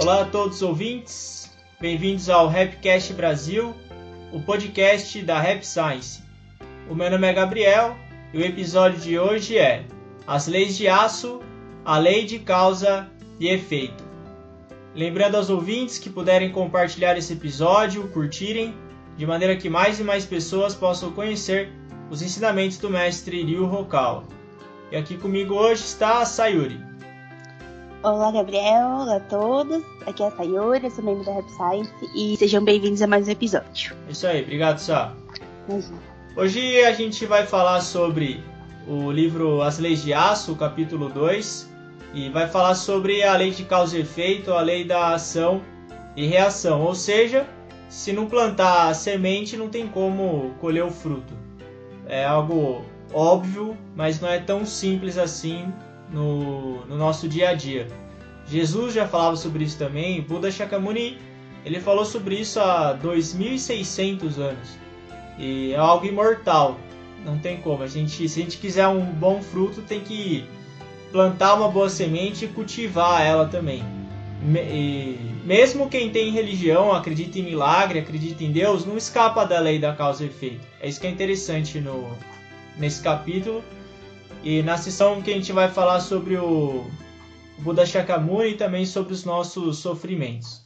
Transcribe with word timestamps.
Olá 0.00 0.22
a 0.22 0.24
todos 0.24 0.58
os 0.58 0.62
ouvintes, 0.62 1.50
bem-vindos 1.80 2.30
ao 2.30 2.46
Rapcast 2.46 3.12
Brasil, 3.14 3.74
o 4.32 4.40
podcast 4.40 5.20
da 5.22 5.40
Rap 5.40 5.66
Science. 5.66 6.22
O 6.88 6.94
meu 6.94 7.10
nome 7.10 7.26
é 7.26 7.32
Gabriel 7.32 7.96
e 8.32 8.38
o 8.38 8.44
episódio 8.44 9.00
de 9.00 9.18
hoje 9.18 9.58
é 9.58 9.84
As 10.24 10.46
Leis 10.46 10.76
de 10.76 10.86
Aço, 10.86 11.40
a 11.84 11.98
Lei 11.98 12.24
de 12.24 12.38
Causa 12.38 13.08
e 13.40 13.48
Efeito. 13.48 14.04
Lembrando 14.94 15.34
aos 15.34 15.50
ouvintes 15.50 15.98
que 15.98 16.08
puderem 16.08 16.52
compartilhar 16.52 17.18
esse 17.18 17.32
episódio, 17.32 18.06
curtirem, 18.10 18.76
de 19.16 19.26
maneira 19.26 19.56
que 19.56 19.68
mais 19.68 19.98
e 19.98 20.04
mais 20.04 20.24
pessoas 20.24 20.76
possam 20.76 21.10
conhecer 21.10 21.72
os 22.08 22.22
ensinamentos 22.22 22.78
do 22.78 22.88
mestre 22.88 23.42
Ryu 23.42 23.64
Hokawa. 23.64 24.22
E 24.92 24.96
aqui 24.96 25.16
comigo 25.16 25.54
hoje 25.54 25.82
está 25.82 26.20
a 26.20 26.24
Sayuri. 26.24 26.87
Olá, 28.00 28.30
Gabriel. 28.30 28.86
Olá 29.00 29.16
a 29.16 29.20
todos. 29.20 29.82
Aqui 30.06 30.22
é 30.22 30.28
a 30.28 30.30
Sayuri, 30.30 30.84
eu 30.84 30.90
sou 30.90 31.02
membro 31.02 31.24
da 31.24 31.32
Rap 31.32 31.50
Science 31.50 31.92
e 32.14 32.36
sejam 32.36 32.64
bem-vindos 32.64 33.02
a 33.02 33.08
mais 33.08 33.26
um 33.26 33.32
episódio. 33.32 33.96
Isso 34.08 34.24
aí, 34.24 34.42
obrigado, 34.42 34.78
Sá. 34.78 35.12
Imagina. 35.68 35.98
Hoje 36.36 36.80
a 36.84 36.92
gente 36.92 37.26
vai 37.26 37.44
falar 37.44 37.80
sobre 37.80 38.40
o 38.86 39.10
livro 39.10 39.62
As 39.62 39.80
Leis 39.80 40.00
de 40.00 40.14
Aço, 40.14 40.54
capítulo 40.54 41.08
2, 41.08 41.68
e 42.14 42.28
vai 42.28 42.46
falar 42.46 42.76
sobre 42.76 43.24
a 43.24 43.36
lei 43.36 43.50
de 43.50 43.64
causa 43.64 43.98
e 43.98 44.02
efeito, 44.02 44.52
a 44.52 44.60
lei 44.60 44.84
da 44.84 45.14
ação 45.14 45.60
e 46.14 46.24
reação. 46.24 46.82
Ou 46.82 46.94
seja, 46.94 47.48
se 47.88 48.12
não 48.12 48.26
plantar 48.26 48.90
a 48.90 48.94
semente, 48.94 49.56
não 49.56 49.68
tem 49.68 49.88
como 49.88 50.54
colher 50.60 50.84
o 50.84 50.90
fruto. 50.90 51.34
É 52.06 52.24
algo 52.24 52.84
óbvio, 53.12 53.76
mas 53.96 54.20
não 54.20 54.28
é 54.28 54.38
tão 54.38 54.64
simples 54.64 55.18
assim 55.18 55.72
no, 56.10 56.84
no 56.86 56.96
nosso 56.96 57.28
dia 57.28 57.50
a 57.50 57.54
dia. 57.54 57.86
Jesus 58.46 58.94
já 58.94 59.06
falava 59.06 59.36
sobre 59.36 59.64
isso 59.64 59.78
também, 59.78 60.22
Buda 60.22 60.50
Shakyamuni 60.50 61.18
ele 61.64 61.80
falou 61.80 62.04
sobre 62.04 62.36
isso 62.36 62.60
há 62.60 62.92
2600 62.94 64.38
anos. 64.38 64.68
E 65.38 65.72
é 65.72 65.76
algo 65.76 66.06
imortal, 66.06 66.78
não 67.24 67.38
tem 67.38 67.58
como. 67.58 67.82
A 67.82 67.86
gente, 67.86 68.28
se 68.28 68.40
a 68.40 68.42
gente 68.42 68.56
quiser 68.58 68.88
um 68.88 69.04
bom 69.04 69.42
fruto, 69.42 69.82
tem 69.82 70.00
que 70.00 70.44
plantar 71.12 71.54
uma 71.54 71.68
boa 71.68 71.88
semente 71.88 72.44
e 72.44 72.48
cultivar 72.48 73.22
ela 73.22 73.46
também. 73.46 73.84
E 74.42 75.18
mesmo 75.44 75.88
quem 75.88 76.10
tem 76.10 76.30
religião, 76.30 76.92
acredita 76.92 77.38
em 77.38 77.42
milagre, 77.42 77.98
acredita 77.98 78.44
em 78.44 78.52
Deus, 78.52 78.86
não 78.86 78.96
escapa 78.96 79.44
da 79.44 79.58
lei 79.58 79.78
da 79.78 79.92
causa 79.94 80.24
e 80.24 80.28
efeito. 80.28 80.66
É 80.80 80.88
isso 80.88 81.00
que 81.00 81.06
é 81.06 81.10
interessante 81.10 81.80
no, 81.80 82.16
nesse 82.76 83.02
capítulo. 83.02 83.62
E 84.50 84.62
na 84.62 84.78
sessão 84.78 85.20
que 85.20 85.30
a 85.30 85.34
gente 85.34 85.52
vai 85.52 85.70
falar 85.70 86.00
sobre 86.00 86.38
o 86.38 86.86
Buda 87.58 87.84
Shakyamuni 87.84 88.52
e 88.52 88.56
também 88.56 88.86
sobre 88.86 89.12
os 89.12 89.22
nossos 89.22 89.76
sofrimentos. 89.76 90.64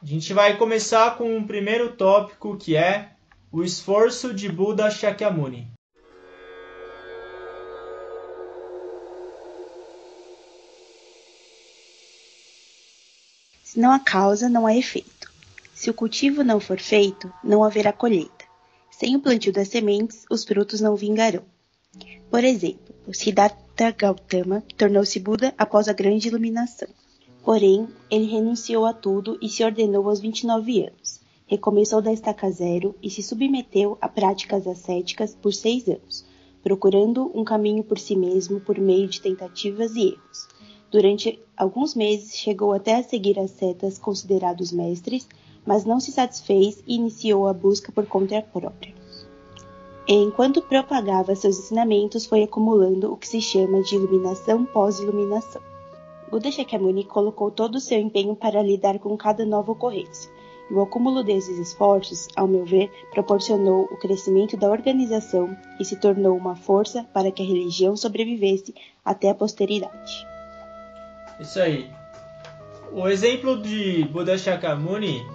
A 0.00 0.06
gente 0.06 0.32
vai 0.32 0.56
começar 0.56 1.18
com 1.18 1.36
o 1.36 1.44
primeiro 1.44 1.90
tópico 1.96 2.56
que 2.56 2.76
é 2.76 3.10
o 3.50 3.64
esforço 3.64 4.32
de 4.32 4.48
Buda 4.48 4.88
Shakyamuni. 4.92 5.66
Se 13.64 13.80
não 13.80 13.90
há 13.90 13.98
causa, 13.98 14.48
não 14.48 14.68
há 14.68 14.76
efeito. 14.76 15.32
Se 15.74 15.90
o 15.90 15.94
cultivo 15.94 16.44
não 16.44 16.60
for 16.60 16.78
feito, 16.78 17.32
não 17.42 17.64
haverá 17.64 17.92
colheita. 17.92 18.44
Sem 18.88 19.16
o 19.16 19.20
plantio 19.20 19.52
das 19.52 19.66
sementes, 19.66 20.24
os 20.30 20.44
frutos 20.44 20.80
não 20.80 20.94
vingarão. 20.94 21.42
Por 22.30 22.44
exemplo, 22.44 22.89
Siddhartha 23.12 23.90
Gautama 23.92 24.62
tornou-se 24.76 25.18
Buda 25.18 25.54
após 25.56 25.88
a 25.88 25.92
grande 25.92 26.28
iluminação. 26.28 26.88
Porém, 27.42 27.88
ele 28.10 28.26
renunciou 28.26 28.84
a 28.84 28.92
tudo 28.92 29.38
e 29.40 29.48
se 29.48 29.64
ordenou 29.64 30.08
aos 30.08 30.20
29 30.20 30.82
anos. 30.82 31.20
Recomeçou 31.46 32.00
da 32.00 32.12
estaca 32.12 32.50
zero 32.50 32.94
e 33.02 33.10
se 33.10 33.22
submeteu 33.22 33.98
a 34.00 34.08
práticas 34.08 34.66
ascéticas 34.66 35.34
por 35.34 35.52
seis 35.52 35.88
anos, 35.88 36.24
procurando 36.62 37.30
um 37.34 37.42
caminho 37.42 37.82
por 37.82 37.98
si 37.98 38.14
mesmo 38.14 38.60
por 38.60 38.78
meio 38.78 39.08
de 39.08 39.20
tentativas 39.20 39.96
e 39.96 40.08
erros. 40.08 40.48
Durante 40.90 41.40
alguns 41.56 41.94
meses 41.94 42.36
chegou 42.36 42.72
até 42.72 42.96
a 42.96 43.02
seguir 43.02 43.38
as 43.38 43.52
setas 43.52 43.98
considerados 43.98 44.70
mestres, 44.70 45.26
mas 45.64 45.84
não 45.84 45.98
se 45.98 46.12
satisfez 46.12 46.82
e 46.86 46.96
iniciou 46.96 47.48
a 47.48 47.52
busca 47.52 47.90
por 47.90 48.06
conta 48.06 48.42
própria. 48.42 48.99
Enquanto 50.08 50.62
propagava 50.62 51.34
seus 51.34 51.58
ensinamentos, 51.58 52.26
foi 52.26 52.42
acumulando 52.42 53.12
o 53.12 53.16
que 53.16 53.28
se 53.28 53.40
chama 53.40 53.82
de 53.82 53.94
iluminação 53.94 54.64
pós-iluminação. 54.64 55.62
Buda 56.30 56.50
Shakyamuni 56.50 57.04
colocou 57.04 57.50
todo 57.50 57.76
o 57.76 57.80
seu 57.80 57.98
empenho 57.98 58.34
para 58.34 58.62
lidar 58.62 58.98
com 58.98 59.16
cada 59.16 59.44
nova 59.44 59.72
ocorrência. 59.72 60.30
E 60.70 60.74
o 60.74 60.80
acúmulo 60.80 61.24
desses 61.24 61.58
esforços, 61.58 62.28
ao 62.36 62.46
meu 62.46 62.64
ver, 62.64 62.90
proporcionou 63.10 63.88
o 63.90 63.96
crescimento 63.96 64.56
da 64.56 64.70
organização 64.70 65.56
e 65.80 65.84
se 65.84 65.96
tornou 65.96 66.36
uma 66.36 66.54
força 66.54 67.04
para 67.12 67.32
que 67.32 67.42
a 67.42 67.46
religião 67.46 67.96
sobrevivesse 67.96 68.72
até 69.04 69.30
a 69.30 69.34
posteridade. 69.34 70.24
Isso 71.40 71.58
aí. 71.58 71.90
O 72.92 73.08
exemplo 73.08 73.60
de 73.60 74.04
Buda 74.04 74.38
Shakyamuni, 74.38 75.26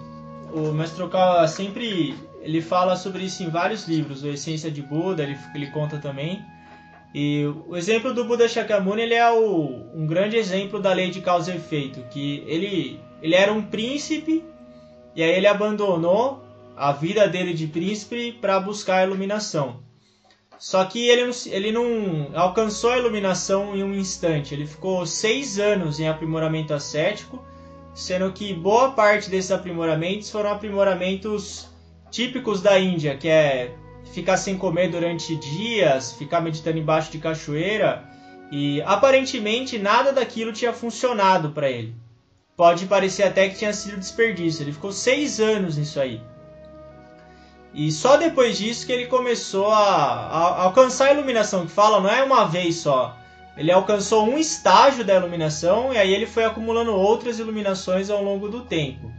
o 0.54 0.72
Mestre 0.72 1.02
Okawa 1.02 1.46
sempre 1.46 2.14
ele 2.46 2.62
fala 2.62 2.94
sobre 2.96 3.24
isso 3.24 3.42
em 3.42 3.50
vários 3.50 3.88
livros. 3.88 4.24
A 4.24 4.28
Essência 4.28 4.70
de 4.70 4.80
Buda, 4.80 5.24
ele, 5.24 5.36
ele 5.52 5.66
conta 5.66 5.98
também. 5.98 6.44
E 7.12 7.44
o 7.66 7.76
exemplo 7.76 8.14
do 8.14 8.24
Buda 8.24 8.48
Shakyamuni 8.48 9.02
ele 9.02 9.14
é 9.14 9.28
o, 9.32 9.90
um 9.92 10.06
grande 10.06 10.36
exemplo 10.36 10.80
da 10.80 10.92
lei 10.92 11.10
de 11.10 11.20
causa 11.20 11.52
e 11.52 11.56
efeito, 11.56 12.04
que 12.10 12.44
ele, 12.46 13.00
ele 13.20 13.34
era 13.34 13.52
um 13.52 13.62
príncipe 13.62 14.44
e 15.14 15.22
aí 15.22 15.30
ele 15.30 15.46
abandonou 15.48 16.44
a 16.76 16.92
vida 16.92 17.26
dele 17.26 17.52
de 17.52 17.66
príncipe 17.66 18.32
para 18.32 18.60
buscar 18.60 18.98
a 18.98 19.04
iluminação. 19.04 19.80
Só 20.56 20.84
que 20.84 21.08
ele, 21.08 21.30
ele 21.46 21.72
não 21.72 22.30
alcançou 22.34 22.90
a 22.90 22.98
iluminação 22.98 23.76
em 23.76 23.82
um 23.82 23.94
instante. 23.94 24.54
Ele 24.54 24.66
ficou 24.66 25.04
seis 25.04 25.58
anos 25.58 25.98
em 25.98 26.08
aprimoramento 26.08 26.72
ascético, 26.72 27.42
sendo 27.92 28.30
que 28.32 28.54
boa 28.54 28.92
parte 28.92 29.28
desses 29.28 29.50
aprimoramentos 29.50 30.30
foram 30.30 30.52
aprimoramentos 30.52 31.68
típicos 32.16 32.62
da 32.62 32.78
Índia, 32.78 33.14
que 33.14 33.28
é 33.28 33.74
ficar 34.14 34.38
sem 34.38 34.56
comer 34.56 34.88
durante 34.88 35.36
dias, 35.36 36.12
ficar 36.12 36.40
meditando 36.40 36.78
embaixo 36.78 37.12
de 37.12 37.18
cachoeira, 37.18 38.08
e 38.50 38.80
aparentemente 38.82 39.78
nada 39.78 40.14
daquilo 40.14 40.50
tinha 40.50 40.72
funcionado 40.72 41.50
para 41.50 41.70
ele. 41.70 41.94
Pode 42.56 42.86
parecer 42.86 43.24
até 43.24 43.50
que 43.50 43.58
tinha 43.58 43.72
sido 43.74 43.98
desperdício. 43.98 44.62
Ele 44.62 44.72
ficou 44.72 44.92
seis 44.92 45.40
anos 45.40 45.76
nisso 45.76 46.00
aí. 46.00 46.22
E 47.74 47.92
só 47.92 48.16
depois 48.16 48.56
disso 48.56 48.86
que 48.86 48.92
ele 48.92 49.08
começou 49.08 49.70
a, 49.70 49.84
a, 49.84 50.62
alcançar 50.62 51.08
a 51.08 51.12
iluminação, 51.12 51.66
que 51.66 51.72
fala 51.72 52.00
não 52.00 52.08
é 52.08 52.22
uma 52.22 52.46
vez 52.46 52.76
só. 52.76 53.14
Ele 53.58 53.70
alcançou 53.70 54.26
um 54.26 54.38
estágio 54.38 55.04
da 55.04 55.16
iluminação 55.16 55.92
e 55.92 55.98
aí 55.98 56.14
ele 56.14 56.24
foi 56.24 56.44
acumulando 56.44 56.94
outras 56.94 57.38
iluminações 57.38 58.08
ao 58.08 58.24
longo 58.24 58.48
do 58.48 58.62
tempo. 58.62 59.12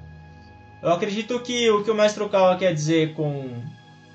Eu 0.81 0.91
acredito 0.91 1.39
que 1.39 1.69
o 1.69 1.83
que 1.83 1.91
o 1.91 1.95
Mestre 1.95 2.23
Okawa 2.23 2.57
quer 2.57 2.73
dizer 2.73 3.13
com 3.13 3.49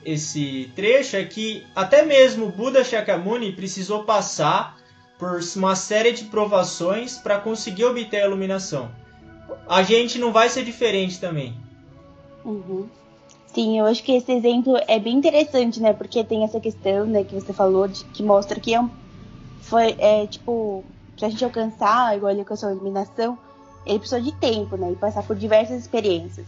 esse 0.04 0.70
trecho 0.74 1.16
é 1.16 1.24
que 1.24 1.66
até 1.74 2.04
mesmo 2.04 2.50
Buda 2.50 2.84
Shakyamuni 2.84 3.52
precisou 3.52 4.04
passar 4.04 4.76
por 5.18 5.40
uma 5.56 5.76
série 5.76 6.12
de 6.12 6.24
provações 6.24 7.18
para 7.18 7.38
conseguir 7.38 7.84
obter 7.84 8.22
a 8.22 8.26
iluminação. 8.26 8.90
A 9.68 9.82
gente 9.82 10.18
não 10.18 10.32
vai 10.32 10.48
ser 10.48 10.64
diferente 10.64 11.20
também. 11.20 11.54
Uhum. 12.44 12.88
Sim, 13.54 13.78
eu 13.78 13.86
acho 13.86 14.02
que 14.02 14.12
esse 14.12 14.32
exemplo 14.32 14.76
é 14.88 14.98
bem 14.98 15.14
interessante, 15.14 15.80
né? 15.80 15.92
Porque 15.92 16.24
tem 16.24 16.42
essa 16.42 16.58
questão, 16.58 17.04
né, 17.04 17.22
que 17.22 17.34
você 17.34 17.52
falou, 17.52 17.86
de, 17.86 18.02
que 18.06 18.22
mostra 18.22 18.58
que 18.58 18.74
é 18.74 18.80
um, 18.80 18.90
foi, 19.60 19.94
é, 19.98 20.26
tipo, 20.26 20.82
pra 21.18 21.28
gente 21.28 21.44
alcançar, 21.44 22.16
igual 22.16 22.32
ele 22.32 22.40
alcançou 22.40 22.70
a 22.70 22.72
iluminação, 22.72 23.38
ele 23.86 23.98
precisou 23.98 24.20
de 24.20 24.32
tempo, 24.32 24.76
né? 24.76 24.92
E 24.92 24.96
passar 24.96 25.22
por 25.22 25.36
diversas 25.36 25.80
experiências. 25.80 26.46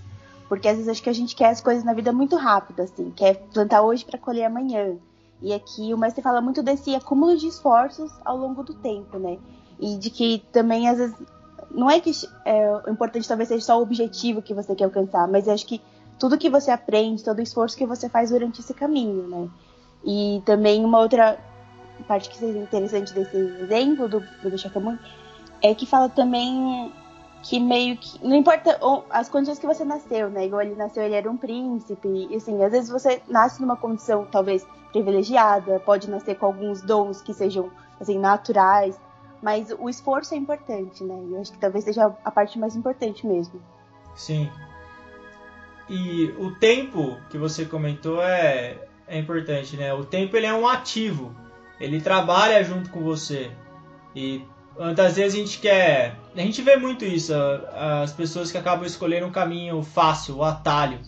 Porque 0.49 0.69
às 0.69 0.77
vezes 0.77 0.89
acho 0.89 1.03
que 1.03 1.11
a 1.11 1.15
gente 1.15 1.35
quer 1.35 1.49
as 1.49 1.61
coisas 1.61 1.85
na 1.85 1.93
vida 1.93 2.13
muito 2.13 2.37
rápido, 2.37 2.81
assim, 2.81 3.11
quer 3.11 3.37
plantar 3.53 3.83
hoje 3.83 4.05
para 4.05 4.19
colher 4.19 4.45
amanhã. 4.45 4.97
E 5.43 5.53
aqui 5.53 5.93
o 5.93 5.99
mestre 5.99 6.23
fala 6.23 6.41
muito 6.41 6.63
desse 6.63 6.95
acúmulo 6.95 7.37
de 7.37 7.47
esforços 7.47 8.11
ao 8.25 8.37
longo 8.37 8.63
do 8.63 8.75
tempo, 8.75 9.19
né? 9.19 9.39
E 9.81 9.97
de 9.97 10.11
que 10.11 10.43
também 10.53 10.89
às 10.89 10.99
vezes 10.99 11.17
não 11.71 11.91
é 11.91 11.99
que 12.01 12.13
é, 12.45 12.83
o 12.87 12.91
importante 12.91 13.27
talvez 13.27 13.49
seja 13.49 13.65
só 13.65 13.79
o 13.79 13.83
objetivo 13.83 14.41
que 14.41 14.55
você 14.55 14.75
quer 14.75 14.85
alcançar, 14.85 15.27
mas 15.27 15.49
acho 15.49 15.67
que 15.67 15.81
tudo 16.19 16.39
que 16.39 16.49
você 16.49 16.71
aprende, 16.71 17.25
todo 17.25 17.39
o 17.39 17.43
esforço 17.43 17.77
que 17.77 17.85
você 17.85 18.09
faz 18.09 18.31
durante 18.31 18.61
esse 18.61 18.73
caminho, 18.73 19.27
né? 19.27 19.49
E 20.05 20.43
também 20.45 20.85
uma 20.85 21.01
outra 21.01 21.39
parte 22.07 22.29
que 22.29 22.37
seria 22.37 22.63
interessante 22.63 23.13
desse 23.13 23.37
exemplo 23.37 24.09
do, 24.09 24.21
do 24.43 24.59
Shakyamuni 24.59 24.99
é 25.63 25.75
que 25.75 25.87
fala 25.87 26.09
também 26.09 26.93
que 27.45 27.61
meio 27.61 27.97
que. 27.99 28.19
Não 28.27 28.35
importa 28.35 28.81
as 29.11 29.29
condições 29.29 29.59
que 29.59 29.67
você 29.67 29.85
nasceu, 29.85 30.31
né? 30.31 30.47
Igual 30.47 30.63
ele 30.63 30.75
nasceu, 30.75 31.03
ele 31.03 31.15
era 31.15 31.31
um 31.31 31.37
príncipe. 31.37 32.09
E 32.31 32.35
assim, 32.35 32.65
às 32.65 32.73
vezes 32.73 32.91
você 32.91 33.21
nasce 33.29 33.61
numa 33.61 33.77
condição 33.77 34.27
talvez 34.31 34.67
privilegiada, 34.91 35.79
pode 35.81 36.09
nascer 36.09 36.37
com 36.37 36.47
alguns 36.47 36.81
dons 36.81 37.21
que 37.21 37.35
sejam 37.35 37.71
assim, 38.01 38.19
naturais. 38.19 38.99
Mas 39.43 39.71
o 39.79 39.91
esforço 39.91 40.33
é 40.35 40.39
importante, 40.39 41.05
né? 41.05 41.23
E 41.29 41.35
eu 41.35 41.41
acho 41.41 41.53
que 41.53 41.59
talvez 41.59 41.85
seja 41.85 42.17
a 42.25 42.31
parte 42.31 42.59
mais 42.59 42.75
importante 42.75 43.27
mesmo. 43.27 43.61
Sim. 44.17 44.51
E 45.89 46.35
o 46.39 46.53
tempo 46.53 47.19
que 47.29 47.37
você 47.37 47.67
comentou 47.67 48.23
é, 48.23 48.79
é 49.07 49.19
importante, 49.19 49.77
né? 49.77 49.93
O 49.93 50.03
tempo 50.03 50.35
ele 50.35 50.47
é 50.47 50.55
um 50.55 50.67
ativo. 50.67 51.37
Ele 51.79 52.01
trabalha 52.01 52.65
junto 52.65 52.89
com 52.89 53.03
você. 53.03 53.51
E 54.17 54.43
muitas 54.79 55.17
vezes 55.17 55.35
a 55.35 55.39
gente 55.43 55.59
quer. 55.59 56.17
A 56.35 56.41
gente 56.41 56.63
vê 56.63 56.77
muito 56.77 57.05
isso, 57.05 57.33
as 58.03 58.13
pessoas 58.13 58.51
que 58.51 58.59
acabam 58.59 58.85
escolhendo 58.85 59.27
um 59.27 59.33
caminho 59.33 59.83
fácil, 59.83 60.37
o 60.37 60.45
atalho. 60.45 61.01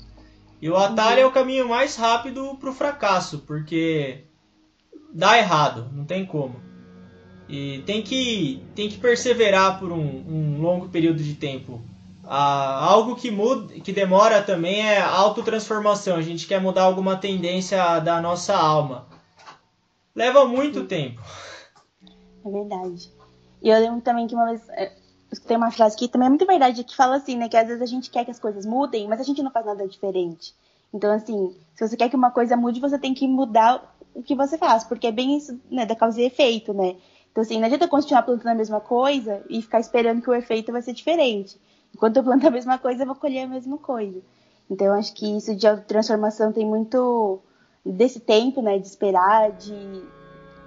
E 0.63 0.71
o 0.71 0.77
atalho 0.77 1.21
é 1.21 1.27
o 1.27 1.33
caminho 1.33 1.69
mais 1.69 1.97
rápido 1.97 2.57
para 2.61 2.71
o 2.71 2.75
fracasso, 2.75 3.41
porque 3.41 4.25
dá 5.13 5.37
errado, 5.37 5.91
não 5.93 6.05
tem 6.05 6.25
como. 6.25 6.61
E 7.49 7.83
tem 7.87 8.03
que, 8.03 8.63
tem 8.75 8.89
que 8.89 8.99
perseverar 8.99 9.79
por 9.79 9.93
um, 9.93 9.99
um 9.99 10.61
longo 10.61 10.89
período 10.89 11.23
de 11.23 11.35
tempo. 11.35 11.81
Ah, 12.25 12.85
algo 12.85 13.15
que 13.15 13.31
muda, 13.31 13.75
que 13.75 13.93
demora 13.93 14.43
também 14.43 14.81
é 14.81 15.01
autotransformação. 15.01 16.17
A 16.17 16.23
gente 16.23 16.47
quer 16.47 16.61
mudar 16.61 16.83
alguma 16.83 17.17
tendência 17.17 18.01
da 18.01 18.21
nossa 18.21 18.57
alma. 18.57 19.07
Leva 20.15 20.45
muito 20.45 20.81
Sim. 20.81 20.87
tempo. 20.87 21.23
É 22.45 22.51
verdade. 22.51 23.13
E 23.63 23.69
eu 23.69 23.79
lembro 23.79 24.01
também 24.01 24.27
que 24.27 24.35
uma 24.35 24.47
vez 24.47 24.69
é, 24.71 24.93
escutei 25.37 25.57
uma 25.57 25.71
frase 25.71 25.97
que 25.97 26.09
também 26.09 26.27
é 26.27 26.29
muito 26.31 26.47
verdade, 26.47 26.85
que 26.85 26.97
fala 26.97 27.17
assim, 27.17 27.37
né? 27.37 27.49
Que 27.49 27.57
às 27.57 27.67
vezes 27.67 27.83
a 27.83 27.87
gente 27.87 28.11
quer 28.11 28.25
que 28.25 28.31
as 28.31 28.39
coisas 28.39 28.67
mudem, 28.67 29.07
mas 29.07 29.21
a 29.21 29.23
gente 29.23 29.43
não 29.43 29.51
faz 29.51 29.67
nada 29.67 29.87
diferente. 29.87 30.55
Então, 30.93 31.13
assim, 31.13 31.55
se 31.75 31.87
você 31.87 31.97
quer 31.97 32.09
que 32.09 32.17
uma 32.17 32.31
coisa 32.31 32.57
mude, 32.57 32.81
você 32.81 32.99
tem 32.99 33.13
que 33.13 33.29
mudar 33.29 33.97
o 34.15 34.23
que 34.23 34.35
você 34.35 34.57
faz, 34.57 34.85
porque 34.85 35.07
é 35.07 35.13
bem 35.13 35.37
isso, 35.37 35.61
né, 35.71 35.85
da 35.85 35.95
causa 35.95 36.21
e 36.21 36.25
efeito, 36.25 36.73
né? 36.73 36.97
Então, 37.31 37.43
assim, 37.43 37.59
não 37.59 37.67
adianta 37.67 37.87
continuar 37.87 38.23
plantando 38.23 38.49
a 38.49 38.55
mesma 38.55 38.81
coisa 38.81 39.45
e 39.51 39.61
ficar 39.61 39.79
esperando 39.79 40.23
que 40.23 40.31
o 40.31 40.35
efeito 40.35 40.73
vai 40.73 40.81
ser 40.81 40.95
diferente. 40.95 41.61
Enquanto 41.95 42.17
eu 42.17 42.25
planto 42.25 42.47
a 42.47 42.51
mesma 42.51 42.79
coisa, 42.79 43.03
eu 43.03 43.07
vou 43.07 43.15
colher 43.15 43.45
a 43.45 43.49
mesma 43.49 43.77
coisa. 43.77 44.21
Então, 44.71 44.95
acho 44.95 45.13
que 45.13 45.37
isso 45.37 45.55
de 45.55 45.67
transformação 45.83 46.51
tem 46.51 46.65
muito 46.65 47.41
desse 47.85 48.21
tempo, 48.21 48.63
né, 48.63 48.79
de 48.79 48.87
esperar, 48.87 49.53
de, 49.53 50.01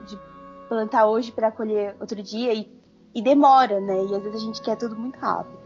de 0.05 0.19
plantar 0.67 1.07
hoje 1.07 1.31
para 1.31 1.51
colher 1.51 1.95
outro 1.99 2.21
dia 2.21 2.53
e, 2.53 2.78
e 3.13 3.21
demora, 3.21 3.79
né? 3.79 3.93
E 3.95 4.15
às 4.15 4.23
vezes 4.23 4.35
a 4.35 4.45
gente 4.45 4.61
quer 4.61 4.75
tudo 4.75 4.95
muito 4.95 5.17
rápido. 5.19 5.57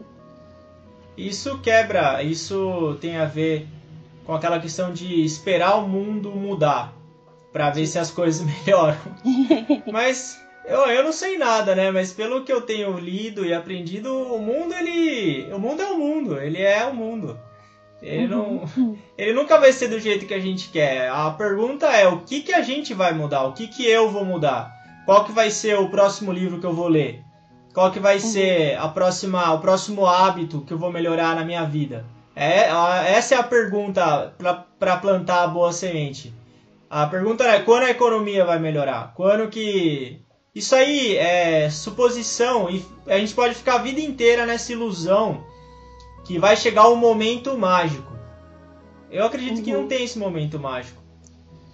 Isso 1.16 1.58
quebra, 1.60 2.22
isso 2.22 2.96
tem 3.00 3.16
a 3.16 3.24
ver 3.24 3.68
com 4.24 4.34
aquela 4.34 4.58
questão 4.58 4.92
de 4.92 5.24
esperar 5.24 5.76
o 5.76 5.88
mundo 5.88 6.30
mudar 6.32 6.92
para 7.52 7.70
ver 7.70 7.86
se 7.86 7.98
as 7.98 8.10
coisas 8.10 8.44
melhoram. 8.66 8.98
Mas 9.92 10.44
eu, 10.66 10.80
eu 10.86 11.04
não 11.04 11.12
sei 11.12 11.38
nada, 11.38 11.74
né? 11.74 11.90
Mas 11.90 12.12
pelo 12.12 12.42
que 12.42 12.52
eu 12.52 12.62
tenho 12.62 12.98
lido 12.98 13.44
e 13.44 13.52
aprendido, 13.52 14.12
o 14.12 14.38
mundo, 14.40 14.74
ele. 14.74 15.52
O 15.52 15.58
mundo 15.58 15.82
é 15.82 15.86
o 15.86 15.98
mundo, 15.98 16.40
ele 16.40 16.60
é 16.60 16.84
o 16.86 16.94
mundo. 16.94 17.38
Ele, 18.02 18.26
não, 18.26 18.64
uhum. 18.76 18.96
ele 19.16 19.32
nunca 19.32 19.58
vai 19.58 19.72
ser 19.72 19.88
do 19.88 20.00
jeito 20.00 20.26
que 20.26 20.34
a 20.34 20.40
gente 20.40 20.70
quer. 20.70 21.08
A 21.10 21.30
pergunta 21.30 21.86
é 21.86 22.08
o 22.08 22.20
que, 22.20 22.40
que 22.40 22.52
a 22.52 22.62
gente 22.62 22.92
vai 22.92 23.12
mudar? 23.12 23.44
O 23.44 23.52
que, 23.52 23.68
que 23.68 23.86
eu 23.86 24.10
vou 24.10 24.24
mudar? 24.24 24.72
Qual 25.04 25.24
que 25.24 25.32
vai 25.32 25.50
ser 25.50 25.78
o 25.78 25.90
próximo 25.90 26.32
livro 26.32 26.58
que 26.58 26.66
eu 26.66 26.74
vou 26.74 26.88
ler? 26.88 27.22
Qual 27.74 27.90
que 27.90 27.98
vai 27.98 28.14
uhum. 28.14 28.20
ser 28.20 28.78
a 28.78 28.88
próxima, 28.88 29.52
o 29.52 29.58
próximo 29.58 30.06
hábito 30.06 30.60
que 30.60 30.72
eu 30.72 30.78
vou 30.78 30.92
melhorar 30.92 31.34
na 31.34 31.44
minha 31.44 31.64
vida? 31.64 32.06
É, 32.36 32.68
essa 33.10 33.34
é 33.34 33.38
a 33.38 33.42
pergunta 33.42 34.32
para 34.78 34.96
plantar 34.96 35.42
a 35.42 35.48
boa 35.48 35.72
semente. 35.72 36.32
A 36.88 37.06
pergunta 37.06 37.42
é 37.42 37.60
quando 37.60 37.82
a 37.82 37.90
economia 37.90 38.44
vai 38.44 38.60
melhorar? 38.60 39.12
Quando 39.16 39.48
que 39.48 40.20
isso 40.54 40.72
aí 40.76 41.16
é 41.16 41.68
suposição 41.68 42.70
e 42.70 42.84
a 43.08 43.18
gente 43.18 43.34
pode 43.34 43.56
ficar 43.56 43.74
a 43.74 43.82
vida 43.82 44.00
inteira 44.00 44.46
nessa 44.46 44.70
ilusão 44.70 45.44
que 46.24 46.38
vai 46.38 46.56
chegar 46.56 46.88
um 46.88 46.96
momento 46.96 47.58
mágico. 47.58 48.12
Eu 49.10 49.24
acredito 49.24 49.58
uhum. 49.58 49.64
que 49.64 49.72
não 49.72 49.80
uhum. 49.80 49.88
tem 49.88 50.04
esse 50.04 50.18
momento 50.18 50.60
mágico. 50.60 51.02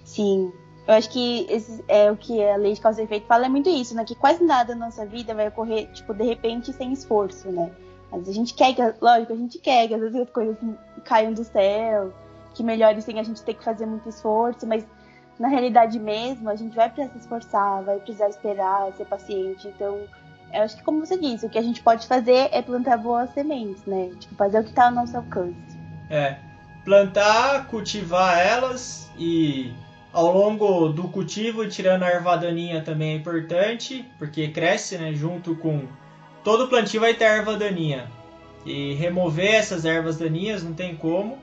Sim. 0.03 0.50
Eu 0.90 0.96
acho 0.96 1.08
que 1.08 1.46
esse 1.48 1.84
é 1.87 2.10
o 2.10 2.16
que 2.16 2.44
a 2.44 2.56
lei 2.56 2.75
de 2.75 2.81
causa 2.81 3.00
e 3.00 3.04
efeito 3.04 3.25
fala 3.28 3.46
é 3.46 3.48
muito 3.48 3.70
isso, 3.70 3.94
né? 3.94 4.04
Que 4.04 4.16
quase 4.16 4.42
nada 4.42 4.75
na 4.75 4.87
nossa 4.87 5.06
vida 5.06 5.32
vai 5.32 5.46
ocorrer, 5.46 5.88
tipo, 5.92 6.12
de 6.12 6.25
repente, 6.25 6.72
sem 6.72 6.92
esforço, 6.92 7.48
né? 7.48 7.70
Mas 8.10 8.28
a 8.28 8.32
gente 8.32 8.52
quer 8.54 8.75
que, 8.75 8.82
lógico, 9.00 9.32
a 9.32 9.37
gente 9.37 9.60
quer 9.60 9.87
que 9.87 9.94
às 9.94 10.00
vezes 10.00 10.20
as 10.20 10.31
coisas 10.31 10.56
caiam 11.04 11.32
do 11.32 11.44
céu, 11.44 12.12
que 12.54 12.64
melhore 12.64 13.00
sem 13.02 13.20
a 13.20 13.22
gente 13.22 13.40
ter 13.44 13.54
que 13.54 13.62
fazer 13.62 13.87
muito 13.87 14.08
esforço, 14.08 14.66
mas 14.66 14.84
na 15.38 15.46
realidade 15.46 15.96
mesmo, 16.00 16.50
a 16.50 16.56
gente 16.56 16.75
vai 16.75 16.90
precisar 16.90 17.12
se 17.12 17.19
esforçar, 17.20 17.84
vai 17.84 18.00
precisar 18.00 18.28
esperar, 18.28 18.93
ser 18.96 19.04
paciente. 19.04 19.69
Então, 19.69 19.96
eu 20.52 20.62
acho 20.62 20.76
que, 20.76 20.82
como 20.82 21.06
você 21.06 21.16
disse, 21.16 21.46
o 21.46 21.48
que 21.48 21.58
a 21.58 21.62
gente 21.62 21.81
pode 21.84 22.04
fazer 22.08 22.48
é 22.50 22.60
plantar 22.60 22.96
boas 22.96 23.31
sementes, 23.31 23.84
né? 23.84 24.10
Tipo, 24.19 24.34
fazer 24.34 24.58
o 24.58 24.64
que 24.64 24.70
está 24.70 24.86
ao 24.86 24.90
nosso 24.90 25.16
alcance. 25.16 25.78
É. 26.10 26.36
Plantar, 26.84 27.69
cultivar 27.69 28.44
elas 28.44 29.08
e 29.16 29.72
ao 30.12 30.32
longo 30.32 30.88
do 30.88 31.04
cultivo, 31.04 31.66
tirando 31.68 32.02
a 32.02 32.08
erva 32.08 32.36
daninha 32.36 32.82
também 32.82 33.12
é 33.12 33.16
importante, 33.16 34.04
porque 34.18 34.48
cresce, 34.48 34.98
né? 34.98 35.12
Junto 35.12 35.54
com. 35.56 35.82
Todo 36.42 36.68
plantio 36.68 37.00
vai 37.00 37.14
ter 37.14 37.24
erva 37.24 37.56
daninha. 37.56 38.10
E 38.64 38.94
remover 38.94 39.54
essas 39.54 39.84
ervas 39.84 40.18
daninhas 40.18 40.62
não 40.62 40.72
tem 40.72 40.96
como. 40.96 41.38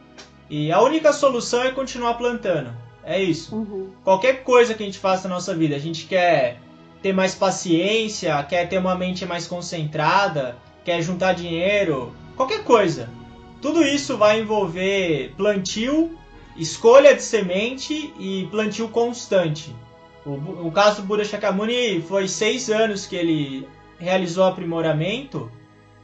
E 0.49 0.71
a 0.71 0.81
única 0.81 1.11
solução 1.13 1.63
é 1.63 1.71
continuar 1.71 2.15
plantando. 2.15 2.71
É 3.03 3.21
isso. 3.21 3.55
Uhum. 3.55 3.89
Qualquer 4.03 4.43
coisa 4.43 4.73
que 4.73 4.83
a 4.83 4.85
gente 4.85 4.99
faça 4.99 5.27
na 5.27 5.35
nossa 5.35 5.55
vida, 5.55 5.75
a 5.75 5.79
gente 5.79 6.05
quer 6.05 6.59
ter 7.01 7.13
mais 7.13 7.33
paciência, 7.33 8.41
quer 8.43 8.67
ter 8.67 8.77
uma 8.77 8.95
mente 8.95 9.25
mais 9.25 9.47
concentrada, 9.47 10.57
quer 10.83 11.01
juntar 11.01 11.33
dinheiro, 11.33 12.13
qualquer 12.35 12.63
coisa. 12.63 13.09
Tudo 13.61 13.83
isso 13.83 14.17
vai 14.17 14.41
envolver 14.41 15.33
plantio, 15.37 16.17
escolha 16.57 17.15
de 17.15 17.21
semente 17.21 18.13
e 18.19 18.47
plantio 18.49 18.87
constante. 18.89 19.75
O, 20.25 20.67
o 20.67 20.71
caso 20.71 21.01
do 21.01 21.07
Buda 21.07 21.23
Shakyamuni 21.23 22.01
foi 22.01 22.27
seis 22.27 22.69
anos 22.69 23.05
que 23.05 23.15
ele 23.15 23.67
realizou 23.99 24.45
aprimoramento, 24.45 25.51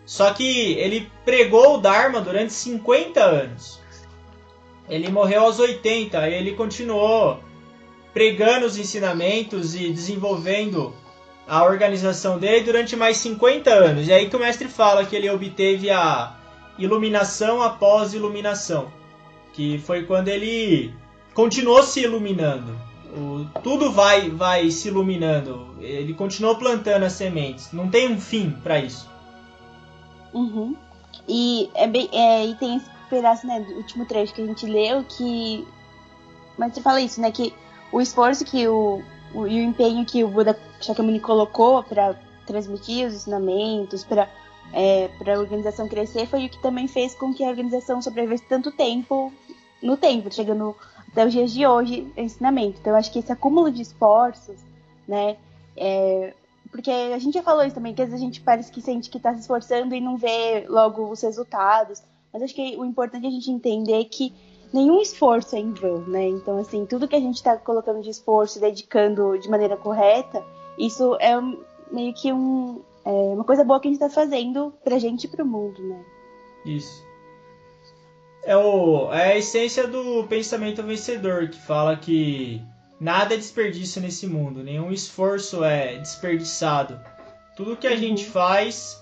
só 0.05 0.33
que 0.33 0.73
ele 0.73 1.09
pregou 1.25 1.75
o 1.75 1.77
Dharma 1.77 2.21
durante 2.21 2.53
50 2.53 3.21
anos. 3.21 3.79
Ele 4.89 5.09
morreu 5.09 5.43
aos 5.43 5.59
80 5.59 6.29
e 6.29 6.33
ele 6.33 6.53
continuou 6.53 7.39
pregando 8.13 8.65
os 8.65 8.77
ensinamentos 8.77 9.75
e 9.75 9.89
desenvolvendo 9.91 10.93
a 11.47 11.63
organização 11.63 12.37
dele 12.37 12.63
durante 12.63 12.95
mais 12.95 13.17
50 13.17 13.69
anos. 13.69 14.07
E 14.07 14.13
aí 14.13 14.29
que 14.29 14.35
o 14.35 14.39
mestre 14.39 14.67
fala 14.67 15.05
que 15.05 15.15
ele 15.15 15.29
obteve 15.29 15.89
a 15.89 16.35
iluminação 16.77 17.61
após 17.61 18.13
iluminação, 18.13 18.91
que 19.53 19.77
foi 19.79 20.03
quando 20.03 20.27
ele 20.27 20.93
continuou 21.33 21.83
se 21.83 22.01
iluminando. 22.01 22.75
O, 23.15 23.45
tudo 23.61 23.91
vai 23.91 24.29
vai 24.29 24.69
se 24.71 24.87
iluminando. 24.87 25.75
Ele 25.79 26.13
continuou 26.13 26.55
plantando 26.55 27.03
as 27.03 27.13
sementes. 27.13 27.71
Não 27.71 27.87
tem 27.89 28.11
um 28.11 28.19
fim 28.19 28.49
para 28.63 28.79
isso. 28.79 29.09
Uhum. 30.33 30.75
E, 31.27 31.69
é 31.75 31.87
bem, 31.87 32.09
é, 32.11 32.45
e 32.47 32.55
tem 32.55 32.81
pedaço, 33.09 33.45
né, 33.45 33.59
do 33.59 33.73
último 33.75 34.05
trecho 34.05 34.33
que 34.33 34.41
a 34.41 34.45
gente 34.45 34.65
leu, 34.65 35.03
que. 35.03 35.65
Mas 36.57 36.73
você 36.73 36.81
fala 36.81 36.99
isso, 36.99 37.21
né? 37.21 37.31
Que 37.31 37.53
o 37.91 38.01
esforço 38.01 38.43
que 38.43 38.67
o, 38.67 39.01
o 39.33 39.47
e 39.47 39.59
o 39.59 39.63
empenho 39.63 40.05
que 40.05 40.23
o 40.23 40.27
Buda 40.27 40.59
Shakyamuni 40.81 41.19
colocou 41.19 41.83
para 41.83 42.15
transmitir 42.45 43.07
os 43.07 43.13
ensinamentos, 43.13 44.03
para 44.03 44.27
é, 44.73 45.07
para 45.19 45.35
a 45.35 45.39
organização 45.39 45.87
crescer, 45.87 46.25
foi 46.25 46.45
o 46.45 46.49
que 46.49 46.61
também 46.61 46.87
fez 46.87 47.13
com 47.13 47.31
que 47.31 47.43
a 47.43 47.49
organização 47.49 48.01
sobrevivesse 48.01 48.43
tanto 48.49 48.71
tempo 48.71 49.31
no 49.83 49.97
tempo, 49.97 50.33
chegando 50.33 50.75
até 51.11 51.25
os 51.25 51.31
dias 51.31 51.51
de 51.51 51.67
hoje, 51.67 52.11
ensinamento. 52.17 52.79
Então, 52.79 52.93
eu 52.93 52.97
acho 52.97 53.11
que 53.11 53.19
esse 53.19 53.31
acúmulo 53.31 53.71
de 53.71 53.81
esforços, 53.81 54.59
né, 55.07 55.37
é, 55.77 56.33
porque 56.71 56.89
a 56.89 57.19
gente 57.19 57.35
já 57.35 57.43
falou 57.43 57.63
isso 57.63 57.75
também, 57.75 57.93
que 57.93 58.01
às 58.01 58.09
vezes 58.09 58.21
a 58.21 58.25
gente 58.25 58.41
parece 58.41 58.71
que 58.71 58.81
sente 58.81 59.09
que 59.09 59.17
está 59.17 59.33
se 59.33 59.41
esforçando 59.41 59.93
e 59.93 60.01
não 60.01 60.17
vê 60.17 60.65
logo 60.67 61.11
os 61.11 61.21
resultados. 61.21 62.01
Mas 62.33 62.41
acho 62.41 62.55
que 62.55 62.75
o 62.77 62.83
importante 62.83 63.25
é 63.25 63.27
a 63.27 63.31
gente 63.31 63.51
entender 63.51 64.05
que 64.05 64.33
nenhum 64.73 64.99
esforço 64.99 65.55
é 65.55 65.59
em 65.59 65.71
vão, 65.71 65.99
né? 66.07 66.27
Então, 66.29 66.57
assim, 66.57 66.83
tudo 66.87 67.07
que 67.07 67.15
a 67.15 67.19
gente 67.19 67.35
está 67.35 67.55
colocando 67.57 68.01
de 68.01 68.09
esforço, 68.09 68.59
dedicando 68.59 69.37
de 69.37 69.47
maneira 69.47 69.77
correta, 69.77 70.43
isso 70.75 71.15
é 71.19 71.39
meio 71.91 72.11
que 72.15 72.33
um, 72.33 72.81
é 73.05 73.11
uma 73.11 73.43
coisa 73.43 73.63
boa 73.63 73.79
que 73.79 73.87
a 73.87 73.91
gente 73.91 74.01
está 74.01 74.09
fazendo 74.09 74.73
pra 74.83 74.97
gente 74.97 75.25
e 75.25 75.27
pro 75.27 75.45
mundo, 75.45 75.79
né? 75.83 76.03
Isso. 76.65 77.05
É, 78.45 78.57
o, 78.57 79.11
é 79.13 79.33
a 79.33 79.37
essência 79.37 79.87
do 79.87 80.25
pensamento 80.25 80.83
vencedor, 80.83 81.47
que 81.47 81.59
fala 81.59 81.95
que 81.95 82.61
nada 82.99 83.33
é 83.33 83.37
desperdício 83.37 84.01
nesse 84.01 84.27
mundo, 84.27 84.63
nenhum 84.63 84.91
esforço 84.91 85.63
é 85.63 85.97
desperdiçado. 85.97 86.99
Tudo 87.55 87.77
que 87.77 87.87
a 87.87 87.91
uhum. 87.91 87.97
gente 87.97 88.25
faz 88.25 89.01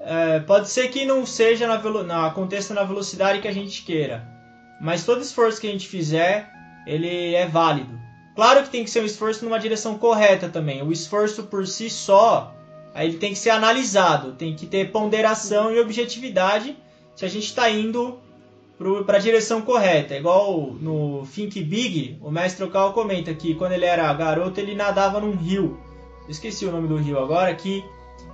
é, 0.00 0.40
pode 0.40 0.68
ser 0.68 0.88
que 0.88 1.04
não 1.04 1.26
seja 1.26 1.66
na, 1.66 1.78
na, 2.04 2.26
aconteça 2.26 2.72
na 2.72 2.84
velocidade 2.84 3.40
que 3.40 3.48
a 3.48 3.52
gente 3.52 3.82
queira, 3.82 4.26
mas 4.80 5.04
todo 5.04 5.20
esforço 5.20 5.60
que 5.60 5.68
a 5.68 5.72
gente 5.72 5.88
fizer, 5.88 6.50
ele 6.86 7.34
é 7.34 7.46
válido. 7.46 7.98
Claro 8.36 8.62
que 8.62 8.70
tem 8.70 8.84
que 8.84 8.90
ser 8.90 9.02
um 9.02 9.06
esforço 9.06 9.44
numa 9.44 9.58
direção 9.58 9.98
correta 9.98 10.48
também. 10.48 10.82
O 10.82 10.92
esforço 10.92 11.42
por 11.42 11.66
si 11.66 11.90
só, 11.90 12.54
Aí 12.94 13.08
ele 13.08 13.18
tem 13.18 13.32
que 13.32 13.38
ser 13.38 13.50
analisado, 13.50 14.32
tem 14.32 14.54
que 14.54 14.66
ter 14.66 14.90
ponderação 14.90 15.72
e 15.72 15.80
objetividade 15.80 16.76
se 17.14 17.24
a 17.24 17.28
gente 17.28 17.44
está 17.44 17.70
indo 17.70 18.18
para 19.04 19.18
a 19.18 19.20
direção 19.20 19.60
correta. 19.60 20.16
Igual 20.16 20.72
no 20.80 21.26
Think 21.26 21.62
Big, 21.62 22.18
o 22.22 22.30
mestre 22.30 22.64
Okal 22.64 22.94
comenta 22.94 23.34
que 23.34 23.54
quando 23.54 23.72
ele 23.72 23.84
era 23.84 24.12
garoto 24.14 24.58
ele 24.58 24.74
nadava 24.74 25.20
num 25.20 25.36
rio. 25.36 25.78
esqueci 26.28 26.64
o 26.64 26.72
nome 26.72 26.88
do 26.88 26.96
rio 26.96 27.18
agora, 27.18 27.54
que 27.54 27.84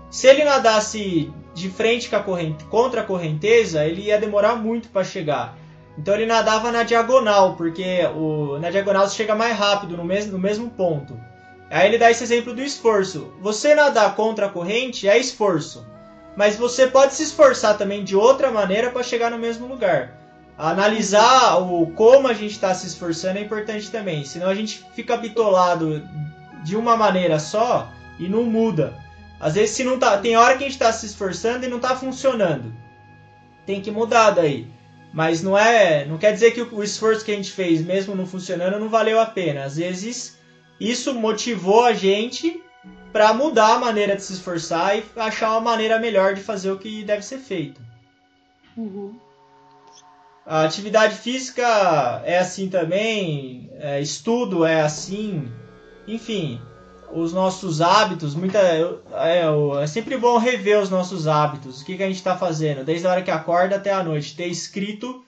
se 0.09 0.29
ele 0.29 0.45
nadasse 0.45 1.33
de 1.53 1.69
frente 1.69 2.15
a 2.15 2.21
corrente, 2.21 2.65
contra 2.65 3.01
a 3.01 3.05
correnteza, 3.05 3.85
ele 3.85 4.03
ia 4.03 4.21
demorar 4.21 4.55
muito 4.55 4.89
para 4.89 5.03
chegar. 5.03 5.59
Então 5.99 6.15
ele 6.15 6.27
nadava 6.27 6.71
na 6.71 6.85
diagonal, 6.85 7.57
porque 7.57 8.07
o, 8.15 8.59
na 8.61 8.71
diagonal 8.71 9.09
você 9.09 9.17
chega 9.17 9.35
mais 9.35 9.57
rápido 9.59 9.97
no 9.97 10.05
no 10.05 10.39
mesmo 10.39 10.71
ponto. 10.71 11.19
Aí 11.71 11.89
ele 11.89 11.99
dá 11.99 12.09
esse 12.09 12.23
exemplo 12.23 12.55
do 12.55 12.63
esforço. 12.63 13.33
Você 13.41 13.75
nadar 13.75 14.15
contra 14.15 14.47
a 14.47 14.51
corrente 14.51 15.09
é 15.09 15.19
esforço, 15.19 15.85
mas 16.37 16.55
você 16.55 16.87
pode 16.87 17.15
se 17.15 17.25
esforçar 17.25 17.77
também 17.77 18.05
de 18.05 18.15
outra 18.15 18.53
maneira 18.53 18.91
para 18.91 19.03
chegar 19.03 19.31
no 19.31 19.39
mesmo 19.39 19.67
lugar. 19.67 20.26
Analisar 20.59 21.59
o 21.59 21.87
como 21.89 22.29
a 22.29 22.33
gente 22.33 22.53
está 22.53 22.75
se 22.75 22.87
esforçando 22.87 23.39
é 23.39 23.43
importante 23.43 23.91
também, 23.91 24.25
senão 24.25 24.49
a 24.49 24.55
gente 24.55 24.83
fica 24.95 25.17
bitolado 25.17 26.03
de 26.65 26.77
uma 26.77 26.97
maneira 26.97 27.39
só 27.39 27.91
e 28.19 28.27
não 28.27 28.43
muda. 28.45 28.95
Às 29.39 29.55
vezes 29.55 29.77
se 29.77 29.85
não 29.85 29.99
tá, 29.99 30.17
tem 30.17 30.35
hora 30.37 30.57
que 30.57 30.65
a 30.65 30.67
gente 30.67 30.73
está 30.73 30.91
se 30.93 31.05
esforçando 31.05 31.67
e 31.67 31.69
não 31.69 31.77
está 31.77 31.95
funcionando. 31.95 32.73
Tem 33.67 33.83
que 33.83 33.91
mudar 33.91 34.31
daí. 34.31 34.67
Mas 35.13 35.43
não 35.43 35.57
é, 35.57 36.05
não 36.05 36.19
quer 36.19 36.33
dizer 36.33 36.53
que 36.53 36.63
o 36.63 36.83
esforço 36.83 37.25
que 37.25 37.33
a 37.33 37.37
gente 37.37 37.53
fez, 37.53 37.83
mesmo 37.83 38.15
não 38.15 38.27
funcionando, 38.27 38.79
não 38.79 38.89
valeu 38.89 39.21
a 39.21 39.27
pena. 39.27 39.65
Às 39.65 39.77
vezes 39.77 40.39
isso 40.81 41.15
motivou 41.15 41.85
a 41.85 41.93
gente 41.93 42.63
para 43.13 43.33
mudar 43.33 43.75
a 43.75 43.79
maneira 43.79 44.17
de 44.17 44.23
se 44.23 44.35
esforçar 44.35 44.99
e 44.99 45.05
achar 45.17 45.53
uma 45.53 45.61
maneira 45.61 45.99
melhor 45.99 46.35
de 46.35 46.43
fazer 46.43 46.71
o 46.71 46.79
que 46.79 47.03
deve 47.03 47.23
ser 47.23 47.39
feito. 47.39 47.81
Uhum. 48.77 49.19
A 50.47 50.63
atividade 50.63 51.17
física 51.17 52.23
é 52.25 52.39
assim 52.39 52.69
também, 52.69 53.69
é, 53.81 54.01
estudo 54.01 54.65
é 54.65 54.81
assim, 54.81 55.51
enfim, 56.07 56.61
os 57.13 57.33
nossos 57.33 57.81
hábitos, 57.81 58.33
muita, 58.37 58.59
é, 58.61 59.43
é, 59.83 59.87
sempre 59.89 60.17
bom 60.17 60.39
rever 60.39 60.81
os 60.81 60.89
nossos 60.89 61.27
hábitos, 61.27 61.81
o 61.81 61.85
que, 61.85 61.97
que 61.97 62.03
a 62.05 62.07
gente 62.07 62.17
está 62.17 62.37
fazendo, 62.37 62.85
desde 62.85 63.09
a 63.09 63.11
hora 63.11 63.23
que 63.23 63.31
acorda 63.31 63.75
até 63.75 63.93
a 63.93 64.05
noite, 64.05 64.37
ter 64.37 64.47
escrito 64.47 65.25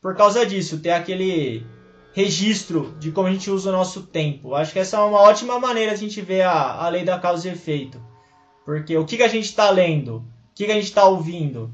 por 0.00 0.16
causa 0.16 0.46
disso, 0.46 0.78
ter 0.78 0.92
aquele 0.92 1.66
registro 2.14 2.94
de 2.98 3.10
como 3.10 3.28
a 3.28 3.32
gente 3.32 3.50
usa 3.50 3.68
o 3.68 3.72
nosso 3.72 4.02
tempo. 4.02 4.54
Acho 4.54 4.72
que 4.72 4.78
essa 4.78 4.96
é 4.96 5.00
uma 5.00 5.20
ótima 5.20 5.58
maneira 5.58 5.90
de 5.90 5.96
a 5.96 6.08
gente 6.08 6.20
ver 6.22 6.42
a, 6.42 6.84
a 6.84 6.88
lei 6.88 7.04
da 7.04 7.18
causa 7.18 7.46
e 7.46 7.52
efeito. 7.52 8.02
Porque 8.64 8.96
o 8.96 9.04
que, 9.04 9.18
que 9.18 9.22
a 9.22 9.28
gente 9.28 9.44
está 9.44 9.70
lendo, 9.70 10.16
o 10.16 10.24
que, 10.54 10.64
que 10.64 10.72
a 10.72 10.76
gente 10.76 10.84
está 10.84 11.04
ouvindo. 11.04 11.70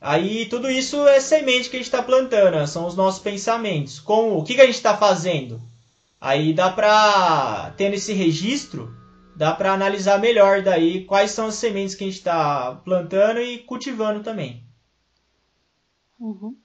Aí 0.00 0.46
tudo 0.46 0.70
isso 0.70 1.06
é 1.08 1.20
semente 1.20 1.70
que 1.70 1.76
a 1.76 1.78
gente 1.78 1.86
está 1.86 2.02
plantando, 2.02 2.56
né? 2.56 2.66
são 2.66 2.86
os 2.86 2.94
nossos 2.94 3.20
pensamentos. 3.20 3.98
Com 3.98 4.36
o 4.36 4.44
que, 4.44 4.54
que 4.54 4.60
a 4.60 4.66
gente 4.66 4.74
está 4.74 4.96
fazendo? 4.96 5.60
Aí 6.20 6.52
dá 6.52 6.70
para 6.70 7.72
tendo 7.76 7.94
esse 7.94 8.12
registro, 8.12 8.94
dá 9.34 9.52
para 9.52 9.72
analisar 9.72 10.18
melhor 10.18 10.62
daí 10.62 11.04
quais 11.04 11.30
são 11.30 11.46
as 11.46 11.54
sementes 11.54 11.94
que 11.94 12.04
a 12.04 12.06
gente 12.06 12.16
está 12.16 12.74
plantando 12.84 13.40
e 13.40 13.58
cultivando 13.58 14.22
também. 14.22 14.62
Uhum. 16.18 16.56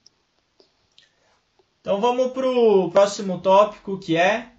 Então 1.79 1.99
vamos 1.99 2.31
para 2.31 2.47
o 2.47 2.91
próximo 2.91 3.39
tópico 3.39 3.97
que 3.97 4.15
é 4.15 4.51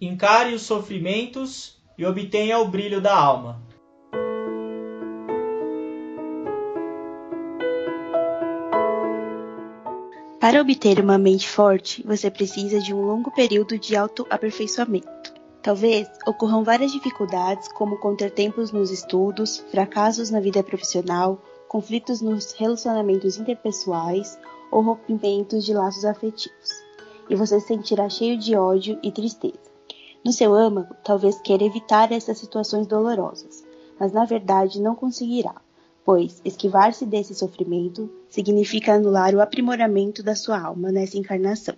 encare 0.00 0.54
os 0.54 0.62
sofrimentos 0.62 1.78
e 1.96 2.04
obtenha 2.04 2.58
o 2.58 2.68
brilho 2.68 3.00
da 3.00 3.16
alma. 3.16 3.62
Para 10.44 10.60
obter 10.60 11.00
uma 11.00 11.16
mente 11.16 11.48
forte, 11.48 12.02
você 12.06 12.30
precisa 12.30 12.78
de 12.78 12.92
um 12.92 13.00
longo 13.00 13.30
período 13.30 13.78
de 13.78 13.96
autoaperfeiçoamento. 13.96 15.32
Talvez 15.62 16.06
ocorram 16.26 16.62
várias 16.62 16.92
dificuldades, 16.92 17.66
como 17.68 17.96
contratempos 17.96 18.70
nos 18.70 18.90
estudos, 18.90 19.60
fracassos 19.70 20.28
na 20.28 20.40
vida 20.40 20.62
profissional, 20.62 21.40
conflitos 21.66 22.20
nos 22.20 22.52
relacionamentos 22.52 23.38
interpessoais 23.38 24.38
ou 24.70 24.82
rompimentos 24.82 25.64
de 25.64 25.72
laços 25.72 26.04
afetivos, 26.04 26.68
e 27.30 27.34
você 27.34 27.58
se 27.58 27.68
sentirá 27.68 28.06
cheio 28.10 28.36
de 28.36 28.54
ódio 28.54 28.98
e 29.02 29.10
tristeza. 29.10 29.72
No 30.22 30.30
seu 30.30 30.52
âmago, 30.52 30.94
talvez 31.02 31.40
queira 31.40 31.64
evitar 31.64 32.12
essas 32.12 32.36
situações 32.36 32.86
dolorosas, 32.86 33.64
mas 33.98 34.12
na 34.12 34.26
verdade 34.26 34.78
não 34.78 34.94
conseguirá, 34.94 35.54
pois 36.04 36.40
esquivar-se 36.44 37.06
desse 37.06 37.34
sofrimento 37.34 38.10
significa 38.28 38.94
anular 38.94 39.34
o 39.34 39.40
aprimoramento 39.40 40.22
da 40.22 40.34
sua 40.34 40.60
alma 40.60 40.92
nessa 40.92 41.16
encarnação. 41.16 41.74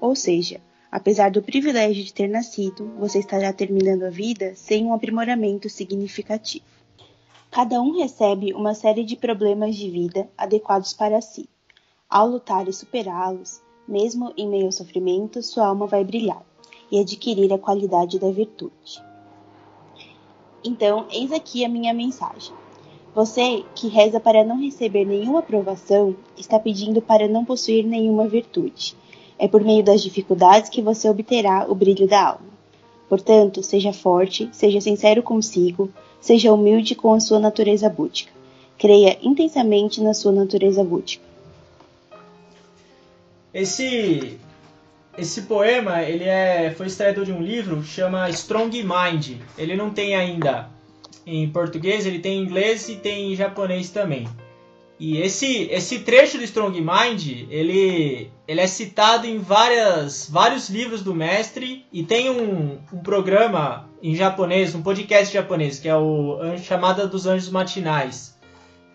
Ou 0.00 0.14
seja, 0.14 0.60
apesar 0.92 1.30
do 1.30 1.42
privilégio 1.42 2.04
de 2.04 2.12
ter 2.12 2.28
nascido, 2.28 2.90
você 2.98 3.20
estará 3.20 3.52
terminando 3.52 4.02
a 4.02 4.10
vida 4.10 4.52
sem 4.54 4.84
um 4.84 4.92
aprimoramento 4.92 5.68
significativo. 5.70 6.64
Cada 7.50 7.80
um 7.80 7.98
recebe 7.98 8.52
uma 8.52 8.74
série 8.74 9.02
de 9.02 9.16
problemas 9.16 9.74
de 9.74 9.90
vida 9.90 10.28
adequados 10.36 10.92
para 10.92 11.20
si, 11.20 11.48
ao 12.08 12.28
lutar 12.28 12.68
e 12.68 12.72
superá-los, 12.72 13.60
mesmo 13.88 14.32
em 14.36 14.48
meio 14.48 14.66
ao 14.66 14.72
sofrimento, 14.72 15.42
sua 15.42 15.66
alma 15.66 15.86
vai 15.86 16.04
brilhar 16.04 16.44
e 16.90 16.98
adquirir 16.98 17.52
a 17.52 17.58
qualidade 17.58 18.18
da 18.18 18.30
virtude. 18.30 19.02
Então, 20.62 21.06
eis 21.10 21.32
aqui 21.32 21.64
a 21.64 21.68
minha 21.68 21.94
mensagem. 21.94 22.54
Você 23.14 23.64
que 23.74 23.88
reza 23.88 24.20
para 24.20 24.44
não 24.44 24.62
receber 24.62 25.04
nenhuma 25.04 25.40
aprovação, 25.40 26.14
está 26.38 26.58
pedindo 26.60 27.02
para 27.02 27.26
não 27.26 27.44
possuir 27.44 27.84
nenhuma 27.84 28.28
virtude. 28.28 28.94
É 29.36 29.48
por 29.48 29.64
meio 29.64 29.82
das 29.82 30.02
dificuldades 30.02 30.70
que 30.70 30.80
você 30.80 31.08
obterá 31.08 31.66
o 31.68 31.74
brilho 31.74 32.06
da 32.06 32.28
alma. 32.28 32.50
Portanto, 33.08 33.62
seja 33.62 33.92
forte, 33.92 34.48
seja 34.52 34.80
sincero 34.80 35.22
consigo, 35.22 35.90
seja 36.20 36.52
humilde 36.52 36.94
com 36.94 37.12
a 37.12 37.18
sua 37.18 37.40
natureza 37.40 37.88
búdica. 37.88 38.30
Creia 38.78 39.18
intensamente 39.20 40.00
na 40.00 40.14
sua 40.14 40.30
natureza 40.30 40.84
búdica. 40.84 41.24
Esse 43.52 44.38
esse 45.18 45.42
poema 45.42 46.02
ele 46.02 46.24
é 46.24 46.72
foi 46.76 46.86
extraído 46.86 47.24
de 47.24 47.32
um 47.32 47.42
livro 47.42 47.82
que 47.82 47.88
chama 47.88 48.30
Strong 48.30 48.84
Mind. 48.84 49.40
Ele 49.58 49.74
não 49.74 49.90
tem 49.90 50.14
ainda 50.14 50.70
em 51.26 51.48
português, 51.50 52.06
ele 52.06 52.18
tem 52.18 52.38
em 52.38 52.42
inglês 52.42 52.88
e 52.88 52.96
tem 52.96 53.32
em 53.32 53.36
japonês 53.36 53.90
também. 53.90 54.26
E 54.98 55.16
esse 55.18 55.68
esse 55.70 56.00
trecho 56.00 56.36
do 56.36 56.44
Strong 56.44 56.78
Mind, 56.80 57.48
ele 57.50 58.30
ele 58.46 58.60
é 58.60 58.66
citado 58.66 59.26
em 59.26 59.38
várias 59.38 60.28
vários 60.30 60.68
livros 60.68 61.02
do 61.02 61.14
mestre 61.14 61.86
e 61.92 62.02
tem 62.02 62.30
um, 62.30 62.78
um 62.92 62.98
programa 63.02 63.88
em 64.02 64.14
japonês, 64.14 64.74
um 64.74 64.82
podcast 64.82 65.32
japonês 65.32 65.78
que 65.78 65.88
é 65.88 65.96
o 65.96 66.38
Chamada 66.58 67.06
dos 67.06 67.26
Anjos 67.26 67.50
Matinais 67.50 68.38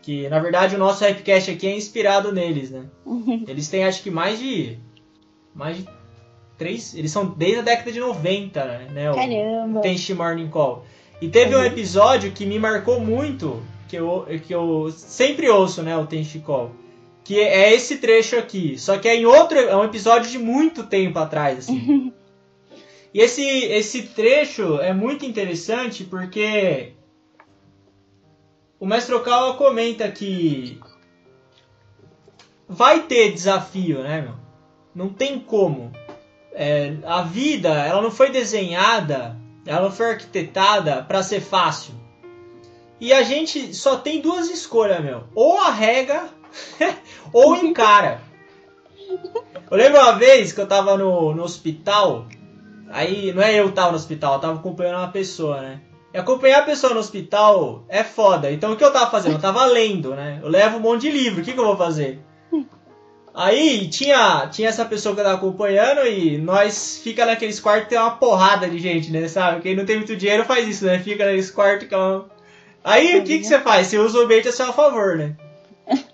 que 0.06 0.30
na 0.30 0.38
verdade 0.38 0.76
o 0.76 0.78
nosso 0.78 1.04
Rapcast 1.04 1.50
aqui 1.50 1.66
é 1.66 1.76
inspirado 1.76 2.32
neles, 2.32 2.70
né? 2.70 2.86
Eles 3.48 3.68
têm 3.68 3.84
acho 3.84 4.04
que 4.04 4.12
mais 4.12 4.40
de. 4.40 4.78
Mais 5.54 5.78
de 5.78 5.90
três. 6.60 6.94
Eles 6.94 7.12
são 7.12 7.26
desde 7.26 7.60
a 7.60 7.62
década 7.64 7.92
de 7.92 8.00
90, 8.00 8.66
né? 8.92 9.12
O 9.12 9.16
Caramba! 9.16 9.82
Tenchi 9.82 10.14
Morning 10.14 10.48
Call. 10.48 10.86
E 11.22 11.30
teve 11.30 11.56
uhum. 11.56 11.62
um 11.62 11.66
episódio 11.66 12.32
que 12.32 12.46
me 12.46 12.60
marcou 12.60 13.00
muito, 13.00 13.64
que 13.88 13.96
eu, 13.96 14.26
que 14.46 14.54
eu 14.54 14.92
sempre 14.92 15.50
ouço, 15.50 15.82
né? 15.82 15.96
O 15.98 16.06
Tenchi 16.06 16.40
Call. 16.40 16.72
Que 17.24 17.40
é 17.40 17.74
esse 17.74 17.98
trecho 17.98 18.38
aqui. 18.38 18.78
Só 18.78 18.98
que 18.98 19.08
é 19.08 19.16
em 19.16 19.26
outro. 19.26 19.58
É 19.58 19.76
um 19.76 19.84
episódio 19.84 20.30
de 20.30 20.38
muito 20.38 20.84
tempo 20.84 21.18
atrás, 21.18 21.60
assim. 21.60 22.14
e 23.14 23.20
esse, 23.20 23.44
esse 23.44 24.04
trecho 24.04 24.80
é 24.80 24.94
muito 24.94 25.26
interessante 25.26 26.04
porque 26.04 26.94
o 28.80 28.86
mestre 28.86 29.16
Okawa 29.16 29.56
comenta 29.56 30.12
que 30.12 30.80
vai 32.68 33.04
ter 33.04 33.32
desafio, 33.32 34.04
né, 34.04 34.22
meu? 34.22 34.36
Não 34.94 35.10
tem 35.10 35.40
como. 35.40 35.92
É, 36.54 36.96
a 37.04 37.22
vida, 37.22 37.70
ela 37.70 38.02
não 38.02 38.12
foi 38.12 38.30
desenhada, 38.30 39.36
ela 39.66 39.90
foi 39.90 40.12
arquitetada 40.12 41.04
para 41.04 41.24
ser 41.24 41.42
fácil. 41.42 41.94
E 43.00 43.12
a 43.12 43.24
gente 43.24 43.74
só 43.74 43.98
tem 43.98 44.22
duas 44.22 44.50
escolhas, 44.50 45.04
meu. 45.04 45.24
Ou 45.34 45.60
arrega, 45.60 46.30
ou 47.34 47.56
encara. 47.56 48.22
Eu 49.70 49.78
lembro 49.78 50.00
uma 50.00 50.14
vez 50.14 50.54
que 50.54 50.62
eu 50.62 50.68
tava 50.68 50.98
no, 50.98 51.34
no 51.34 51.44
hospital, 51.44 52.28
aí 52.90 53.34
não 53.34 53.42
é 53.42 53.60
eu 53.60 53.68
que 53.70 53.76
tava 53.76 53.92
no 53.92 53.98
hospital, 53.98 54.36
eu 54.36 54.40
tava 54.40 54.60
acompanhando 54.60 55.00
uma 55.00 55.12
pessoa, 55.12 55.62
né? 55.62 55.82
E 56.14 56.18
acompanhar 56.18 56.62
a 56.62 56.66
pessoa 56.66 56.94
no 56.94 57.00
hospital 57.00 57.84
é 57.90 58.04
foda. 58.04 58.52
Então 58.52 58.72
o 58.72 58.78
que 58.78 58.84
eu 58.84 58.94
tava 58.94 59.12
fazendo? 59.12 59.34
Eu 59.34 59.42
tava 59.42 59.66
lendo, 59.66 60.16
né? 60.16 60.40
Eu 60.42 60.50
levo 60.50 60.78
um 60.78 60.82
monte 60.82 61.02
de 61.02 61.12
livro, 61.12 61.42
o 61.42 61.44
que, 61.44 61.52
que 61.52 61.60
eu 61.60 61.66
vou 61.66 61.76
fazer? 61.76 62.24
Aí 63.36 63.90
tinha, 63.90 64.48
tinha 64.48 64.70
essa 64.70 64.86
pessoa 64.86 65.14
que 65.14 65.20
eu 65.20 65.26
tava 65.26 65.36
acompanhando 65.36 66.08
e 66.08 66.38
nós 66.38 67.02
fica 67.04 67.26
naqueles 67.26 67.60
quartos 67.60 67.90
tem 67.90 67.98
uma 67.98 68.16
porrada 68.16 68.70
de 68.70 68.80
gente, 68.80 69.12
né? 69.12 69.28
Sabe? 69.28 69.62
Quem 69.62 69.76
não 69.76 69.86
tem 69.86 69.98
muito 69.98 70.16
dinheiro 70.16 70.46
faz 70.46 70.66
isso, 70.68 70.86
né? 70.86 71.00
Fica 71.00 71.26
naqueles 71.26 71.52
quartos 71.52 71.88
que 71.88 71.94
é 71.94 71.98
uma, 71.98 72.30
Aí 72.86 73.20
o 73.20 73.24
que, 73.24 73.40
que 73.40 73.44
você 73.44 73.60
faz? 73.60 73.88
Você 73.88 73.98
usa 73.98 74.20
o 74.20 74.22
ambiente 74.22 74.48
a 74.48 74.52
seu 74.52 74.72
favor, 74.72 75.18
né? 75.18 75.36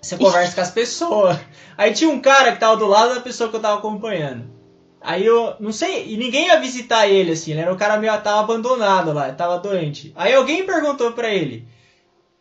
Você 0.00 0.16
conversa 0.16 0.54
com 0.54 0.60
as 0.62 0.70
pessoas. 0.70 1.38
Aí 1.76 1.92
tinha 1.92 2.08
um 2.08 2.18
cara 2.18 2.52
que 2.52 2.58
tava 2.58 2.78
do 2.78 2.86
lado 2.86 3.14
da 3.14 3.20
pessoa 3.20 3.50
que 3.50 3.56
eu 3.56 3.60
tava 3.60 3.78
acompanhando. 3.78 4.50
Aí 4.98 5.26
eu 5.26 5.54
não 5.60 5.70
sei, 5.70 6.06
e 6.08 6.16
ninguém 6.16 6.46
ia 6.46 6.58
visitar 6.58 7.06
ele 7.06 7.32
assim, 7.32 7.52
era 7.52 7.72
um 7.72 7.76
cara 7.76 7.98
meio 7.98 8.12
tava 8.22 8.40
abandonado 8.40 9.12
lá, 9.12 9.30
tava 9.32 9.58
doente. 9.58 10.12
Aí 10.16 10.32
alguém 10.32 10.64
perguntou 10.64 11.12
para 11.12 11.28
ele: 11.28 11.68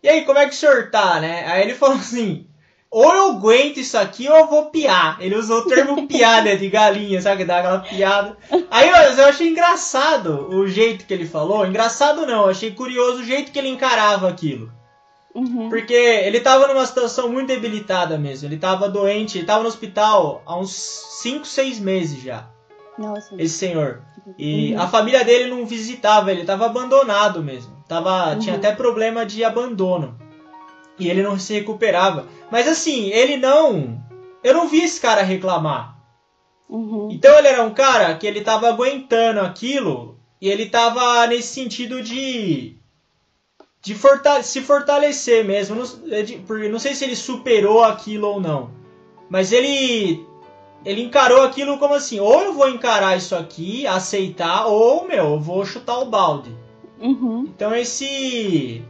"E 0.02 0.08
aí, 0.08 0.24
como 0.24 0.40
é 0.40 0.46
que 0.48 0.54
o 0.54 0.58
senhor 0.58 0.90
tá, 0.90 1.20
né?" 1.20 1.46
Aí 1.48 1.64
ele 1.64 1.76
falou 1.76 1.98
assim: 1.98 2.48
"Ou 2.92 3.12
eu 3.14 3.32
aguento 3.32 3.78
isso 3.78 3.98
aqui 3.98 4.28
ou 4.28 4.36
eu 4.36 4.48
vou 4.48 4.66
piar". 4.66 5.18
Ele 5.22 5.36
usou 5.36 5.60
o 5.60 5.66
termo 5.66 6.06
piar, 6.08 6.44
né, 6.44 6.56
de 6.58 6.70
galinha, 6.70 7.22
sabe 7.22 7.38
que 7.38 7.46
dá 7.46 7.60
aquela 7.60 7.80
piada. 7.80 8.38
Aí 8.70 8.90
eu, 8.90 8.96
eu 8.96 9.26
achei 9.26 9.48
engraçado 9.48 10.50
o 10.54 10.68
jeito 10.68 11.06
que 11.06 11.14
ele 11.14 11.26
falou, 11.26 11.66
engraçado 11.66 12.26
não, 12.26 12.44
eu 12.44 12.50
achei 12.50 12.72
curioso 12.72 13.22
o 13.22 13.26
jeito 13.26 13.52
que 13.52 13.58
ele 13.58 13.70
encarava 13.70 14.28
aquilo. 14.28 14.72
Uhum. 15.34 15.70
Porque 15.70 15.94
ele 15.94 16.42
tava 16.42 16.68
numa 16.68 16.86
situação 16.86 17.30
muito 17.30 17.48
debilitada 17.48 18.18
mesmo. 18.18 18.50
Ele 18.50 18.58
tava 18.58 18.90
doente, 18.90 19.38
ele 19.38 19.48
tava 19.48 19.62
no 19.64 19.70
hospital 19.70 20.42
há 20.46 20.58
uns 20.60 20.74
5, 21.22 21.46
6 21.48 21.80
meses 21.80 22.22
já. 22.22 22.48
Nossa. 23.00 23.34
Esse 23.38 23.58
senhor. 23.58 24.02
E 24.38 24.74
Uhum. 24.74 24.82
a 24.82 24.88
família 24.90 25.24
dele 25.24 25.50
não 25.50 25.66
visitava, 25.66 26.32
ele 26.32 26.44
tava 26.44 26.66
abandonado 26.66 27.42
mesmo. 27.42 27.82
Tava, 27.88 28.34
Uhum. 28.34 28.40
Tinha 28.40 28.56
até 28.58 28.74
problema 28.74 29.26
de 29.26 29.42
abandono. 29.44 30.20
E 31.02 31.10
ele 31.10 31.24
não 31.24 31.38
se 31.40 31.54
recuperava. 31.54 32.28
Mas 32.52 32.68
assim, 32.68 33.10
ele 33.10 33.38
não. 33.38 34.02
Eu 34.44 34.54
não 34.54 34.68
vi 34.68 34.82
esse 34.82 35.00
cara 35.00 35.22
reclamar. 35.22 35.98
Uhum. 36.70 37.10
Então 37.12 37.38
ele 37.38 37.48
era 37.48 37.64
um 37.64 37.72
cara 37.74 38.16
que 38.16 38.26
ele 38.26 38.42
tava 38.42 38.68
aguentando 38.70 39.42
aquilo 39.42 40.18
e 40.40 40.48
ele 40.50 40.68
tava 40.68 41.28
nesse 41.28 41.50
sentido 41.54 42.02
de 42.02 42.78
de 43.84 43.96
forta- 43.96 44.44
se 44.44 44.62
fortalecer 44.62 45.44
mesmo. 45.44 45.76
Não, 45.76 46.14
é 46.16 46.22
de- 46.22 46.38
porque 46.38 46.70
não 46.70 46.80
sei 46.80 46.94
se 46.94 47.04
ele 47.04 47.16
superou 47.16 47.84
aquilo 47.84 48.28
ou 48.28 48.40
não, 48.40 48.70
mas 49.30 49.52
ele 49.52 50.26
ele 50.86 51.02
encarou 51.02 51.44
aquilo 51.44 51.78
como 51.78 51.94
assim: 51.96 52.20
ou 52.20 52.42
eu 52.42 52.54
vou 52.54 52.70
encarar 52.70 53.18
isso 53.18 53.36
aqui, 53.36 53.86
aceitar, 53.86 54.66
ou 54.68 55.08
meu, 55.08 55.26
eu 55.32 55.40
vou 55.40 55.66
chutar 55.66 56.00
o 56.00 56.06
balde. 56.06 56.56
Uhum. 57.00 57.46
Então 57.54 57.76
esse 57.76 58.84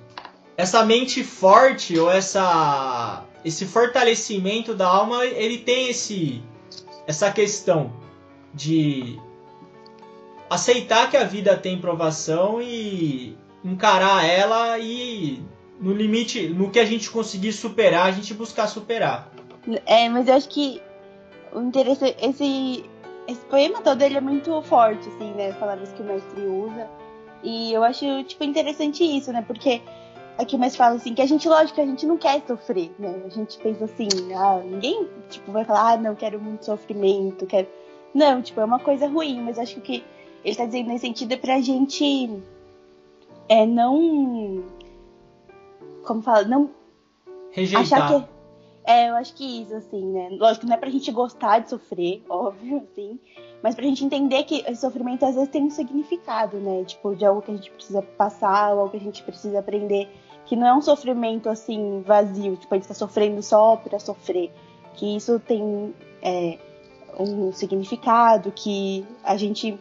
essa 0.57 0.85
mente 0.85 1.23
forte 1.23 1.97
ou 1.97 2.11
essa 2.11 3.25
esse 3.43 3.65
fortalecimento 3.65 4.75
da 4.75 4.87
alma, 4.87 5.25
ele 5.25 5.57
tem 5.59 5.89
esse 5.89 6.43
essa 7.07 7.31
questão 7.31 7.91
de 8.53 9.19
aceitar 10.49 11.09
que 11.09 11.17
a 11.17 11.23
vida 11.23 11.57
tem 11.57 11.79
provação 11.79 12.61
e 12.61 13.35
encarar 13.63 14.25
ela 14.25 14.77
e 14.79 15.43
no 15.79 15.93
limite, 15.93 16.47
no 16.47 16.69
que 16.69 16.79
a 16.79 16.85
gente 16.85 17.09
conseguir 17.09 17.53
superar, 17.53 18.07
a 18.07 18.11
gente 18.11 18.33
buscar 18.33 18.67
superar. 18.67 19.31
É, 19.85 20.07
mas 20.09 20.27
eu 20.27 20.35
acho 20.35 20.49
que 20.49 20.81
o 21.53 21.59
interessante, 21.59 22.15
esse, 22.21 22.85
esse 23.27 23.41
poema 23.45 23.81
todo 23.81 24.01
ele 24.01 24.17
é 24.17 24.21
muito 24.21 24.61
forte, 24.63 25.07
assim, 25.09 25.31
né? 25.33 25.49
As 25.49 25.57
palavras 25.57 25.91
que 25.93 26.01
o 26.01 26.05
mestre 26.05 26.41
usa. 26.41 26.87
E 27.43 27.73
eu 27.73 27.83
acho, 27.83 28.23
tipo, 28.25 28.43
interessante 28.43 29.03
isso, 29.03 29.31
né? 29.31 29.43
Porque 29.45 29.81
aqui 30.37 30.55
o 30.55 30.59
mestre 30.59 30.77
fala 30.77 30.95
assim, 30.95 31.13
que 31.13 31.21
a 31.21 31.25
gente, 31.25 31.47
lógico, 31.47 31.79
a 31.81 31.85
gente 31.85 32.05
não 32.05 32.17
quer 32.17 32.41
sofrer, 32.45 32.91
né? 32.97 33.21
A 33.25 33.29
gente 33.29 33.57
pensa 33.59 33.85
assim, 33.85 34.07
ah, 34.35 34.61
ninguém, 34.63 35.07
tipo, 35.29 35.51
vai 35.51 35.63
falar, 35.65 35.93
ah, 35.93 35.97
não, 35.97 36.15
quero 36.15 36.39
muito 36.39 36.65
sofrimento, 36.65 37.45
quero... 37.45 37.67
Não, 38.13 38.41
tipo, 38.41 38.59
é 38.59 38.65
uma 38.65 38.79
coisa 38.79 39.07
ruim, 39.07 39.41
mas 39.41 39.57
acho 39.57 39.75
que 39.75 39.79
o 39.79 39.83
que 39.83 40.03
ele 40.43 40.55
tá 40.55 40.65
dizendo 40.65 40.87
nesse 40.87 41.05
sentido 41.05 41.33
é 41.33 41.37
pra 41.37 41.61
gente 41.61 42.41
é, 43.47 43.65
não... 43.65 44.63
Como 46.03 46.21
fala? 46.21 46.43
Não 46.45 46.69
Rejeitar. 47.51 47.81
achar 47.81 48.07
que. 48.07 48.30
É, 48.83 49.09
eu 49.09 49.15
acho 49.15 49.33
que 49.35 49.61
isso, 49.61 49.75
assim, 49.75 50.03
né? 50.11 50.29
Lógico, 50.31 50.65
não 50.65 50.73
é 50.73 50.77
pra 50.77 50.89
gente 50.89 51.11
gostar 51.11 51.59
de 51.59 51.69
sofrer, 51.69 52.23
óbvio, 52.29 52.77
assim. 52.77 53.19
Mas 53.61 53.75
pra 53.75 53.85
gente 53.85 54.03
entender 54.03 54.43
que 54.43 54.63
esse 54.67 54.81
sofrimento 54.81 55.23
às 55.23 55.35
vezes 55.35 55.49
tem 55.49 55.63
um 55.63 55.69
significado, 55.69 56.57
né? 56.57 56.83
Tipo, 56.83 57.15
de 57.15 57.25
algo 57.25 57.41
que 57.41 57.51
a 57.51 57.55
gente 57.55 57.69
precisa 57.69 58.01
passar, 58.01 58.73
ou 58.73 58.79
algo 58.79 58.91
que 58.91 58.97
a 58.97 59.01
gente 59.01 59.21
precisa 59.21 59.59
aprender. 59.59 60.09
Que 60.45 60.55
não 60.55 60.67
é 60.67 60.73
um 60.73 60.81
sofrimento, 60.81 61.47
assim, 61.47 62.01
vazio. 62.01 62.57
Tipo, 62.57 62.73
a 62.73 62.77
gente 62.77 62.87
tá 62.87 62.93
sofrendo 62.93 63.41
só 63.43 63.75
pra 63.75 63.99
sofrer. 63.99 64.51
Que 64.95 65.15
isso 65.15 65.39
tem 65.39 65.93
é, 66.21 66.57
um 67.19 67.51
significado, 67.51 68.51
que 68.51 69.05
a 69.23 69.37
gente. 69.37 69.79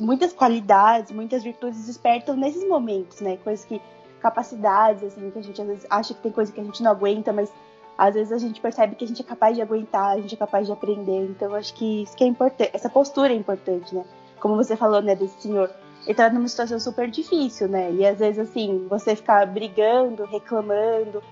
Muitas 0.00 0.32
qualidades, 0.32 1.10
muitas 1.12 1.42
virtudes 1.42 1.86
despertam 1.86 2.36
nesses 2.36 2.68
momentos, 2.68 3.20
né? 3.20 3.36
Coisas 3.38 3.64
que. 3.64 3.80
Capacidades, 4.18 5.04
assim, 5.04 5.30
que 5.30 5.38
a 5.38 5.42
gente 5.42 5.60
às 5.60 5.68
vezes 5.68 5.86
acha 5.88 6.12
que 6.12 6.20
tem 6.20 6.32
coisa 6.32 6.50
que 6.50 6.58
a 6.60 6.64
gente 6.64 6.82
não 6.82 6.90
aguenta, 6.90 7.32
mas 7.32 7.52
às 7.96 8.14
vezes 8.14 8.32
a 8.32 8.38
gente 8.38 8.60
percebe 8.60 8.94
que 8.94 9.04
a 9.04 9.08
gente 9.08 9.22
é 9.22 9.24
capaz 9.24 9.56
de 9.56 9.62
aguentar, 9.62 10.16
a 10.16 10.20
gente 10.20 10.34
é 10.34 10.38
capaz 10.38 10.66
de 10.66 10.72
aprender. 10.72 11.26
Então, 11.30 11.54
acho 11.54 11.72
que 11.74 12.02
isso 12.02 12.16
que 12.16 12.24
é 12.24 12.26
importante, 12.26 12.70
essa 12.74 12.90
postura 12.90 13.32
é 13.32 13.36
importante, 13.36 13.94
né? 13.94 14.04
Como 14.38 14.56
você 14.56 14.76
falou, 14.76 15.00
né, 15.00 15.14
desse 15.14 15.40
senhor. 15.40 15.70
Ele 16.04 16.14
tá 16.14 16.30
numa 16.30 16.46
situação 16.46 16.78
super 16.78 17.10
difícil, 17.10 17.68
né? 17.68 17.90
E 17.92 18.06
às 18.06 18.18
vezes, 18.18 18.38
assim, 18.38 18.86
você 18.88 19.16
ficar 19.16 19.46
brigando, 19.46 20.24
reclamando, 20.26 21.22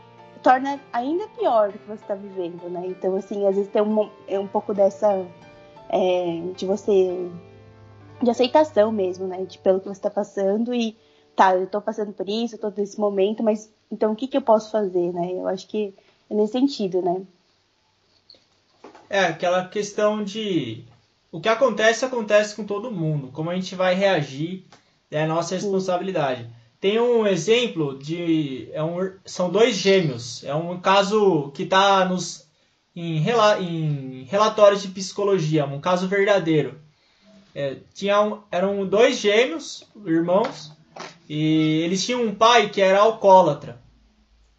torna 0.42 0.80
ainda 0.92 1.28
pior 1.28 1.70
do 1.70 1.78
que 1.78 1.86
você 1.86 2.04
tá 2.06 2.14
vivendo, 2.14 2.68
né? 2.70 2.82
Então, 2.86 3.14
assim, 3.16 3.46
às 3.46 3.56
vezes 3.56 3.70
tem 3.70 3.82
um, 3.82 4.10
é 4.26 4.38
um 4.38 4.46
pouco 4.46 4.72
dessa. 4.74 5.26
é, 5.88 6.40
de 6.56 6.66
você. 6.66 7.30
de 8.22 8.30
aceitação 8.30 8.90
mesmo, 8.90 9.26
né? 9.26 9.44
De 9.44 9.58
pelo 9.58 9.80
que 9.80 9.88
você 9.88 10.00
tá 10.00 10.10
passando 10.10 10.74
e. 10.74 10.96
Tá, 11.36 11.56
eu 11.56 11.66
tô 11.66 11.80
passando 11.80 12.12
por 12.12 12.28
isso, 12.28 12.54
eu 12.54 12.60
tô 12.60 12.70
nesse 12.70 12.98
momento, 12.98 13.42
mas 13.42 13.72
então 13.90 14.12
o 14.12 14.16
que 14.16 14.28
que 14.28 14.36
eu 14.36 14.42
posso 14.42 14.70
fazer, 14.70 15.12
né? 15.12 15.32
Eu 15.32 15.48
acho 15.48 15.66
que 15.66 15.92
nesse 16.30 16.52
sentido, 16.52 17.02
né? 17.02 17.22
É, 19.08 19.26
aquela 19.26 19.66
questão 19.68 20.24
de. 20.24 20.84
O 21.30 21.40
que 21.40 21.48
acontece, 21.48 22.04
acontece 22.04 22.54
com 22.54 22.64
todo 22.64 22.90
mundo. 22.90 23.30
Como 23.32 23.50
a 23.50 23.54
gente 23.54 23.74
vai 23.74 23.94
reagir 23.94 24.64
é 25.10 25.22
a 25.22 25.26
nossa 25.28 25.54
responsabilidade. 25.54 26.48
Tem 26.80 27.00
um 27.00 27.26
exemplo 27.26 27.98
de. 27.98 28.68
É 28.72 28.82
um, 28.82 29.12
são 29.24 29.50
dois 29.50 29.76
gêmeos. 29.76 30.42
É 30.44 30.54
um 30.54 30.80
caso 30.80 31.50
que 31.52 31.62
está 31.62 32.04
nos. 32.04 32.44
Em, 32.96 33.18
rela, 33.18 33.60
em 33.60 34.24
relatórios 34.24 34.82
de 34.82 34.88
psicologia, 34.88 35.64
um 35.66 35.80
caso 35.80 36.06
verdadeiro. 36.06 36.80
É, 37.54 37.76
tinha 37.92 38.20
um, 38.20 38.40
eram 38.50 38.86
dois 38.86 39.18
gêmeos, 39.18 39.84
irmãos, 40.04 40.72
e 41.28 41.82
eles 41.84 42.04
tinham 42.04 42.22
um 42.22 42.34
pai 42.34 42.68
que 42.68 42.80
era 42.80 42.98
alcoólatra. 42.98 43.80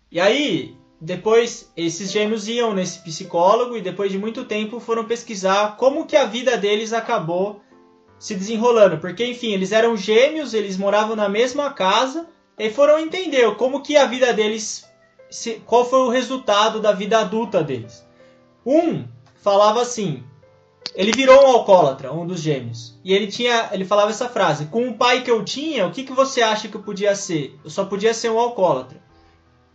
E 0.10 0.20
aí, 0.20 0.76
depois, 1.00 1.72
esses 1.76 2.12
gêmeos 2.12 2.48
iam 2.48 2.74
nesse 2.74 3.00
psicólogo 3.00 3.76
e 3.76 3.82
depois 3.82 4.12
de 4.12 4.18
muito 4.18 4.46
tempo 4.46 4.80
foram 4.80 5.06
pesquisar 5.06 5.76
como 5.78 6.06
que 6.06 6.16
a 6.16 6.26
vida 6.26 6.58
deles 6.58 6.94
acabou 6.94 7.62
se 8.18 8.34
desenrolando. 8.34 8.98
Porque, 8.98 9.26
enfim, 9.26 9.52
eles 9.52 9.72
eram 9.72 9.98
gêmeos, 9.98 10.54
eles 10.54 10.78
moravam 10.78 11.16
na 11.16 11.28
mesma 11.28 11.72
casa 11.72 12.28
e 12.58 12.70
foram 12.70 12.98
entender 12.98 13.54
como 13.56 13.82
que 13.82 13.98
a 13.98 14.06
vida 14.06 14.32
deles... 14.32 14.88
se- 15.30 15.62
qual 15.66 15.84
foi 15.84 16.00
o 16.00 16.10
resultado 16.10 16.80
da 16.80 16.94
vida 16.94 17.20
adulta 17.20 17.62
deles. 17.64 18.06
Um 18.66 19.04
falava 19.36 19.82
assim... 19.82 20.24
Ele 20.94 21.12
virou 21.12 21.44
um 21.44 21.48
alcoólatra, 21.48 22.14
um 22.14 22.26
dos 22.26 22.40
gêmeos. 22.40 22.98
E 23.04 23.12
ele 23.14 23.28
tinha, 23.28 23.70
ele 23.74 23.84
falava 23.84 24.12
essa 24.12 24.30
frase: 24.30 24.68
"Com 24.68 24.88
o 24.88 24.94
pai 24.94 25.24
que 25.24 25.32
eu 25.32 25.44
tinha, 25.44 25.86
o 25.86 25.92
que, 25.92 26.06
que 26.06 26.14
você 26.14 26.42
acha 26.42 26.70
que 26.70 26.76
eu 26.78 26.82
podia 26.82 27.14
ser? 27.16 27.60
Eu 27.66 27.70
só 27.70 27.84
podia 27.84 28.14
ser 28.14 28.30
um 28.30 28.40
alcoólatra." 28.40 29.04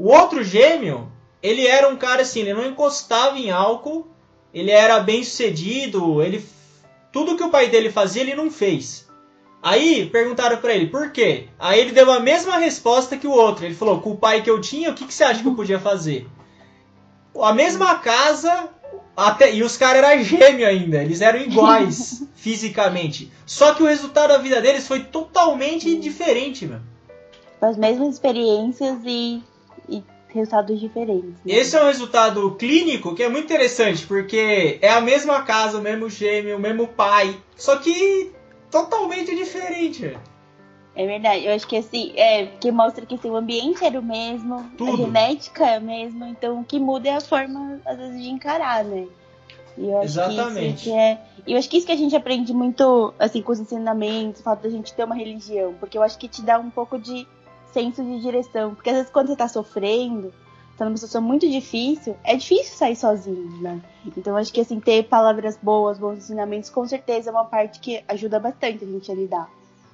O 0.00 0.08
outro 0.08 0.42
gêmeo, 0.42 1.12
ele 1.42 1.66
era 1.66 1.86
um 1.86 1.94
cara 1.94 2.22
assim, 2.22 2.40
ele 2.40 2.54
não 2.54 2.64
encostava 2.64 3.38
em 3.38 3.50
álcool, 3.50 4.08
ele 4.52 4.70
era 4.70 4.98
bem 4.98 5.22
sucedido, 5.22 6.22
ele 6.22 6.42
tudo 7.12 7.36
que 7.36 7.42
o 7.42 7.50
pai 7.50 7.68
dele 7.68 7.92
fazia 7.92 8.22
ele 8.22 8.34
não 8.34 8.50
fez. 8.50 9.06
Aí 9.62 10.06
perguntaram 10.06 10.56
pra 10.56 10.74
ele 10.74 10.86
por 10.86 11.10
quê? 11.10 11.48
Aí 11.58 11.80
ele 11.80 11.92
deu 11.92 12.10
a 12.10 12.18
mesma 12.18 12.56
resposta 12.56 13.14
que 13.14 13.26
o 13.26 13.32
outro. 13.32 13.66
Ele 13.66 13.74
falou: 13.74 14.00
"Com 14.00 14.12
o 14.12 14.16
pai 14.16 14.40
que 14.40 14.48
eu 14.48 14.58
tinha, 14.58 14.88
o 14.90 14.94
que, 14.94 15.04
que 15.04 15.12
você 15.12 15.22
acha 15.22 15.42
que 15.42 15.48
eu 15.48 15.54
podia 15.54 15.78
fazer?" 15.78 16.26
A 17.38 17.52
mesma 17.52 17.98
casa, 17.98 18.70
até 19.14 19.54
e 19.54 19.62
os 19.62 19.76
caras 19.76 20.02
eram 20.02 20.24
gêmeos 20.24 20.66
ainda, 20.66 21.02
eles 21.02 21.20
eram 21.20 21.40
iguais 21.40 22.22
fisicamente. 22.36 23.30
Só 23.44 23.74
que 23.74 23.82
o 23.82 23.86
resultado 23.86 24.30
da 24.30 24.38
vida 24.38 24.62
deles 24.62 24.88
foi 24.88 25.00
totalmente 25.00 25.94
diferente, 25.96 26.64
mano. 26.64 26.88
As 27.60 27.76
mesmas 27.76 28.14
experiências 28.14 28.98
e, 29.04 29.42
e 29.90 30.04
resultados 30.28 30.78
diferentes. 30.80 31.34
né? 31.44 31.52
Esse 31.52 31.76
é 31.76 31.82
um 31.82 31.86
resultado 31.86 32.50
clínico 32.52 33.14
que 33.14 33.22
é 33.22 33.28
muito 33.28 33.44
interessante, 33.44 34.06
porque 34.06 34.78
é 34.80 34.90
a 34.90 35.00
mesma 35.00 35.42
casa, 35.42 35.78
o 35.78 35.82
mesmo 35.82 36.08
gêmeo, 36.08 36.56
o 36.56 36.60
mesmo 36.60 36.86
pai, 36.86 37.36
só 37.56 37.76
que 37.76 38.32
totalmente 38.70 39.34
diferente. 39.34 40.16
É 40.94 41.06
verdade, 41.06 41.46
eu 41.46 41.54
acho 41.54 41.66
que 41.66 41.76
assim, 41.76 42.12
é, 42.16 42.46
que 42.46 42.70
mostra 42.70 43.06
que 43.06 43.14
assim, 43.14 43.30
o 43.30 43.36
ambiente 43.36 43.84
era 43.84 43.98
o 43.98 44.02
mesmo, 44.02 44.70
Tudo. 44.76 44.92
a 44.92 44.96
genética 44.96 45.66
é 45.66 45.76
a 45.76 45.80
mesma, 45.80 46.28
então 46.28 46.60
o 46.60 46.64
que 46.64 46.78
muda 46.78 47.08
é 47.08 47.16
a 47.16 47.20
forma, 47.20 47.80
às 47.84 47.96
vezes, 47.96 48.22
de 48.22 48.28
encarar, 48.28 48.84
né? 48.84 49.06
E 49.78 49.88
eu 49.88 50.02
Exatamente. 50.02 50.84
que 50.84 50.92
é. 50.92 51.20
E 51.46 51.52
eu 51.52 51.58
acho 51.58 51.70
que 51.70 51.78
isso 51.78 51.86
que 51.86 51.92
a 51.92 51.96
gente 51.96 52.14
aprende 52.14 52.52
muito, 52.52 53.14
assim, 53.18 53.40
com 53.40 53.52
os 53.52 53.60
ensinamentos, 53.60 54.40
o 54.40 54.44
fato 54.44 54.62
da 54.62 54.68
gente 54.68 54.92
ter 54.92 55.04
uma 55.04 55.14
religião, 55.14 55.74
porque 55.80 55.96
eu 55.96 56.02
acho 56.02 56.18
que 56.18 56.28
te 56.28 56.42
dá 56.42 56.58
um 56.58 56.70
pouco 56.70 56.98
de 56.98 57.26
senso 57.72 58.02
de 58.02 58.20
direção. 58.20 58.74
Porque 58.74 58.90
às 58.90 58.96
vezes 58.96 59.10
quando 59.10 59.28
você 59.28 59.36
tá 59.36 59.48
sofrendo, 59.48 60.32
tá 60.76 60.84
numa 60.84 60.96
situação 60.96 61.22
muito 61.22 61.48
difícil, 61.48 62.16
é 62.24 62.36
difícil 62.36 62.74
sair 62.76 62.96
sozinho, 62.96 63.60
né? 63.60 63.80
Então 64.04 64.36
acho 64.36 64.52
que 64.52 64.60
assim, 64.60 64.80
ter 64.80 65.04
palavras 65.04 65.58
boas, 65.62 65.98
bons 65.98 66.18
ensinamentos, 66.18 66.70
com 66.70 66.86
certeza 66.86 67.30
é 67.30 67.32
uma 67.32 67.44
parte 67.44 67.80
que 67.80 68.02
ajuda 68.08 68.38
bastante 68.40 68.84
a 68.84 68.86
gente 68.86 69.10
a 69.10 69.14
lidar. 69.14 69.50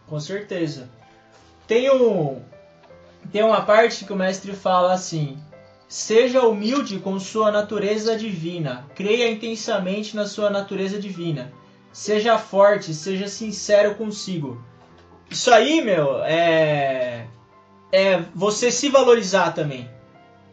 Com 0.06 0.20
certeza. 0.20 0.88
Tem 1.66 1.90
um. 1.90 2.40
Tem 3.32 3.42
uma 3.42 3.62
parte 3.62 4.04
que 4.04 4.12
o 4.12 4.16
mestre 4.16 4.52
fala 4.52 4.92
assim: 4.92 5.36
Seja 5.88 6.42
humilde 6.42 6.98
com 6.98 7.18
sua 7.18 7.50
natureza 7.50 8.16
divina, 8.16 8.84
creia 8.94 9.30
intensamente 9.30 10.16
na 10.16 10.26
sua 10.26 10.50
natureza 10.50 10.98
divina. 10.98 11.52
Seja 11.92 12.38
forte, 12.38 12.92
seja 12.92 13.28
sincero 13.28 13.94
consigo. 13.94 14.62
Isso 15.30 15.50
aí, 15.50 15.80
meu, 15.80 16.22
é. 16.24 17.15
É 17.92 18.22
você 18.34 18.70
se 18.70 18.88
valorizar 18.88 19.52
também. 19.52 19.88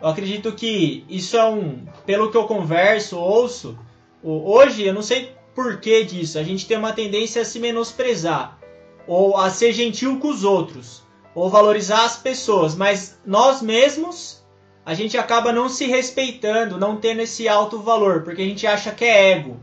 Eu 0.02 0.08
acredito 0.08 0.52
que 0.52 1.06
isso 1.10 1.38
é 1.38 1.46
um. 1.46 1.86
Pelo 2.06 2.30
que 2.30 2.38
eu 2.38 2.46
converso, 2.46 3.17
ouço, 3.17 3.78
hoje 4.22 4.84
eu 4.84 4.93
não 4.93 5.02
sei 5.02 5.32
por 5.56 5.80
que 5.80 6.04
disso. 6.04 6.38
A 6.38 6.43
gente 6.43 6.67
tem 6.67 6.78
uma 6.78 6.93
tendência 6.93 7.41
a 7.41 7.46
se 7.46 7.60
menosprezar, 7.60 8.60
ou 9.08 9.38
a 9.38 9.50
ser 9.50 9.72
gentil 9.74 10.19
com 10.19 10.30
os 10.30 10.43
outros, 10.43 11.04
ou 11.34 11.50
valorizar 11.50 12.06
as 12.06 12.17
pessoas, 12.17 12.76
mas 12.76 13.19
nós 13.26 13.62
mesmos 13.62 14.43
a 14.86 14.93
gente 14.93 15.17
acaba 15.17 15.54
não 15.54 15.69
se 15.69 15.86
respeitando, 15.86 16.78
não 16.78 16.98
tendo 16.98 17.22
esse 17.22 17.48
alto 17.48 17.80
valor, 17.80 18.24
porque 18.24 18.41
a 18.41 18.46
gente 18.46 18.67
acha 18.67 18.91
que 18.91 19.06
é 19.06 19.32
ego. 19.32 19.58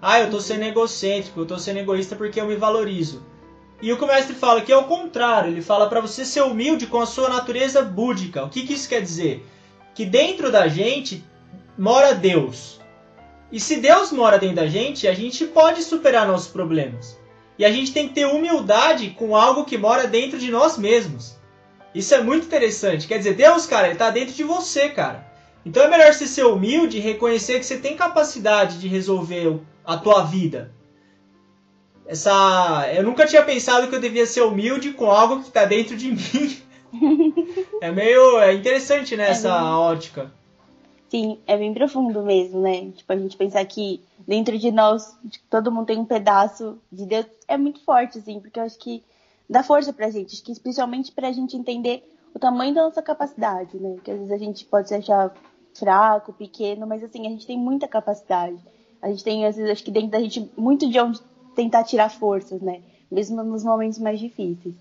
Ah, 0.00 0.20
eu 0.20 0.30
tô 0.30 0.40
sendo 0.40 0.64
egocêntrico, 0.64 1.40
eu 1.40 1.46
tô 1.46 1.58
sendo 1.58 1.80
egoísta 1.80 2.16
porque 2.16 2.40
eu 2.40 2.46
me 2.46 2.56
valorizo. 2.56 3.22
E 3.82 3.92
o 3.92 3.98
que 3.98 4.04
o 4.04 4.06
mestre 4.06 4.34
fala 4.34 4.60
aqui 4.60 4.72
é 4.72 4.76
o 4.76 4.84
contrário, 4.84 5.50
ele 5.50 5.60
fala 5.60 5.88
para 5.88 6.00
você 6.00 6.24
ser 6.24 6.42
humilde 6.42 6.86
com 6.86 7.00
a 7.00 7.06
sua 7.06 7.28
natureza 7.28 7.82
búdica. 7.82 8.44
O 8.44 8.48
que, 8.48 8.66
que 8.66 8.72
isso 8.72 8.88
quer 8.88 9.02
dizer? 9.02 9.46
Que 9.94 10.06
dentro 10.06 10.50
da 10.50 10.68
gente 10.68 11.24
mora 11.76 12.14
Deus. 12.14 12.80
E 13.50 13.60
se 13.60 13.76
Deus 13.76 14.10
mora 14.10 14.38
dentro 14.38 14.56
da 14.56 14.66
gente, 14.66 15.06
a 15.06 15.14
gente 15.14 15.44
pode 15.44 15.82
superar 15.82 16.26
nossos 16.26 16.48
problemas. 16.48 17.18
E 17.58 17.64
a 17.64 17.70
gente 17.70 17.92
tem 17.92 18.08
que 18.08 18.14
ter 18.14 18.26
humildade 18.26 19.10
com 19.10 19.36
algo 19.36 19.64
que 19.64 19.78
mora 19.78 20.06
dentro 20.06 20.38
de 20.38 20.50
nós 20.50 20.76
mesmos. 20.76 21.36
Isso 21.94 22.14
é 22.14 22.20
muito 22.20 22.46
interessante. 22.46 23.06
Quer 23.06 23.18
dizer, 23.18 23.34
Deus, 23.34 23.66
cara, 23.66 23.88
ele 23.88 23.96
tá 23.96 24.10
dentro 24.10 24.34
de 24.34 24.42
você, 24.42 24.88
cara. 24.88 25.32
Então 25.64 25.82
é 25.82 25.88
melhor 25.88 26.12
você 26.12 26.26
ser 26.26 26.44
humilde 26.44 26.98
e 26.98 27.00
reconhecer 27.00 27.58
que 27.58 27.64
você 27.64 27.78
tem 27.78 27.96
capacidade 27.96 28.78
de 28.78 28.88
resolver 28.88 29.60
a 29.84 29.96
tua 29.96 30.24
vida. 30.24 30.72
Essa, 32.06 32.92
eu 32.94 33.02
nunca 33.02 33.26
tinha 33.26 33.42
pensado 33.42 33.88
que 33.88 33.94
eu 33.94 34.00
devia 34.00 34.26
ser 34.26 34.42
humilde 34.42 34.92
com 34.92 35.10
algo 35.10 35.40
que 35.40 35.48
está 35.48 35.64
dentro 35.64 35.96
de 35.96 36.12
mim. 36.12 36.58
é 37.80 37.90
meio 37.90 38.38
é 38.40 38.52
interessante 38.52 39.16
né, 39.16 39.28
é 39.28 39.30
essa 39.30 39.50
bem... 39.50 39.68
ótica. 39.68 40.32
Sim, 41.08 41.38
é 41.46 41.56
bem 41.56 41.72
profundo 41.72 42.22
mesmo, 42.22 42.60
né? 42.60 42.90
Tipo, 42.90 43.12
a 43.12 43.16
gente 43.16 43.36
pensar 43.36 43.64
que 43.64 44.02
dentro 44.26 44.58
de 44.58 44.70
nós 44.70 45.16
todo 45.48 45.70
mundo 45.70 45.86
tem 45.86 45.98
um 45.98 46.04
pedaço 46.04 46.78
de 46.90 47.06
Deus 47.06 47.26
é 47.46 47.56
muito 47.56 47.80
forte, 47.84 48.18
assim, 48.18 48.40
porque 48.40 48.58
eu 48.58 48.64
acho 48.64 48.78
que 48.78 49.02
dá 49.48 49.62
força 49.62 49.92
pra 49.92 50.10
gente, 50.10 50.34
acho 50.34 50.42
que 50.42 50.52
especialmente 50.52 51.12
pra 51.12 51.30
gente 51.30 51.56
entender 51.56 52.02
o 52.34 52.38
tamanho 52.38 52.74
da 52.74 52.82
nossa 52.82 53.00
capacidade, 53.00 53.76
né? 53.78 53.96
Que 54.02 54.10
às 54.10 54.18
vezes 54.18 54.32
a 54.32 54.38
gente 54.38 54.64
pode 54.64 54.88
se 54.88 54.94
achar 54.94 55.32
fraco, 55.72 56.32
pequeno, 56.32 56.86
mas 56.86 57.02
assim, 57.02 57.26
a 57.26 57.30
gente 57.30 57.46
tem 57.46 57.58
muita 57.58 57.86
capacidade. 57.86 58.58
A 59.00 59.08
gente 59.08 59.22
tem, 59.22 59.46
às 59.46 59.56
vezes, 59.56 59.70
acho 59.70 59.84
que 59.84 59.90
dentro 59.90 60.10
da 60.10 60.20
gente 60.20 60.50
muito 60.56 60.88
de 60.88 60.98
onde 60.98 61.20
tentar 61.54 61.84
tirar 61.84 62.10
forças, 62.10 62.60
né? 62.60 62.80
Mesmo 63.10 63.42
nos 63.42 63.62
momentos 63.62 63.98
mais 63.98 64.18
difíceis. 64.18 64.74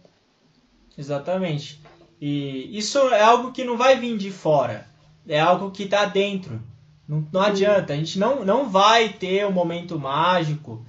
Exatamente. 0.97 1.81
E 2.19 2.77
isso 2.77 2.99
é 3.09 3.21
algo 3.21 3.51
que 3.51 3.63
não 3.63 3.77
vai 3.77 3.99
vir 3.99 4.17
de 4.17 4.31
fora. 4.31 4.88
É 5.27 5.39
algo 5.39 5.71
que 5.71 5.83
está 5.83 6.05
dentro. 6.05 6.62
Não, 7.07 7.27
não 7.31 7.41
adianta. 7.41 7.93
A 7.93 7.95
gente 7.95 8.17
não, 8.17 8.43
não 8.45 8.69
vai 8.69 9.09
ter 9.09 9.45
um 9.45 9.51
momento 9.51 9.99
mágico. 9.99 10.86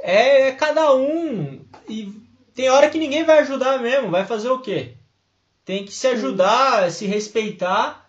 É, 0.00 0.48
é 0.48 0.52
cada 0.52 0.94
um. 0.94 1.60
E 1.88 2.12
tem 2.54 2.70
hora 2.70 2.90
que 2.90 2.98
ninguém 2.98 3.24
vai 3.24 3.40
ajudar 3.40 3.78
mesmo. 3.80 4.10
Vai 4.10 4.24
fazer 4.24 4.50
o 4.50 4.60
quê? 4.60 4.94
Tem 5.64 5.84
que 5.84 5.92
se 5.92 6.06
ajudar, 6.08 6.90
se 6.90 7.06
respeitar 7.06 8.08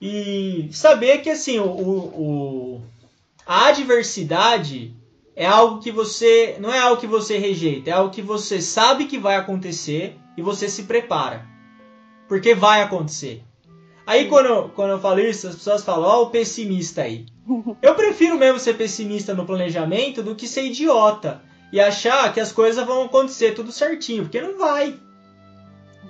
e 0.00 0.68
saber 0.72 1.18
que 1.18 1.30
assim 1.30 1.58
o, 1.58 1.66
o, 1.66 2.82
a 3.44 3.68
adversidade 3.68 4.94
é 5.38 5.46
algo 5.46 5.78
que 5.78 5.92
você 5.92 6.56
não 6.58 6.74
é 6.74 6.80
algo 6.80 7.00
que 7.00 7.06
você 7.06 7.38
rejeita, 7.38 7.90
é 7.90 7.92
algo 7.92 8.10
que 8.10 8.20
você 8.20 8.60
sabe 8.60 9.04
que 9.04 9.16
vai 9.16 9.36
acontecer 9.36 10.18
e 10.36 10.42
você 10.42 10.68
se 10.68 10.82
prepara. 10.82 11.46
Porque 12.26 12.56
vai 12.56 12.82
acontecer. 12.82 13.44
Aí 14.04 14.26
quando 14.26 14.46
eu, 14.46 14.68
quando 14.70 14.90
eu 14.90 14.98
falo 14.98 15.20
isso, 15.20 15.46
as 15.46 15.54
pessoas 15.54 15.84
falam, 15.84 16.08
ó, 16.08 16.18
oh, 16.18 16.22
o 16.24 16.30
pessimista 16.30 17.02
aí. 17.02 17.24
Eu 17.80 17.94
prefiro 17.94 18.36
mesmo 18.36 18.58
ser 18.58 18.74
pessimista 18.74 19.32
no 19.32 19.46
planejamento 19.46 20.22
do 20.22 20.34
que 20.34 20.48
ser 20.48 20.64
idiota 20.64 21.40
e 21.72 21.80
achar 21.80 22.32
que 22.34 22.40
as 22.40 22.50
coisas 22.50 22.84
vão 22.84 23.04
acontecer 23.04 23.52
tudo 23.52 23.70
certinho, 23.70 24.24
porque 24.24 24.40
não 24.40 24.58
vai. 24.58 24.98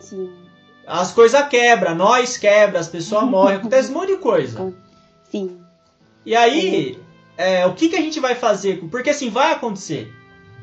Sim. 0.01 0.33
As 0.87 1.13
coisas 1.13 1.47
quebram, 1.49 1.95
nós 1.95 2.39
quebra, 2.39 2.81
as 2.81 2.89
pessoas 2.89 3.25
morrem, 3.25 3.59
acontece 3.59 3.91
um 3.91 3.95
monte 3.95 4.13
de 4.13 4.17
coisa. 4.17 4.75
Sim. 5.31 5.61
E 6.25 6.35
aí, 6.35 6.99
é, 7.39 7.65
o 7.65 7.73
que, 7.73 7.89
que 7.89 7.97
a 7.97 8.01
gente 8.01 8.19
vai 8.19 8.35
fazer? 8.35 8.81
Porque 8.91 9.11
assim, 9.11 9.31
vai 9.31 9.53
acontecer. 9.53 10.13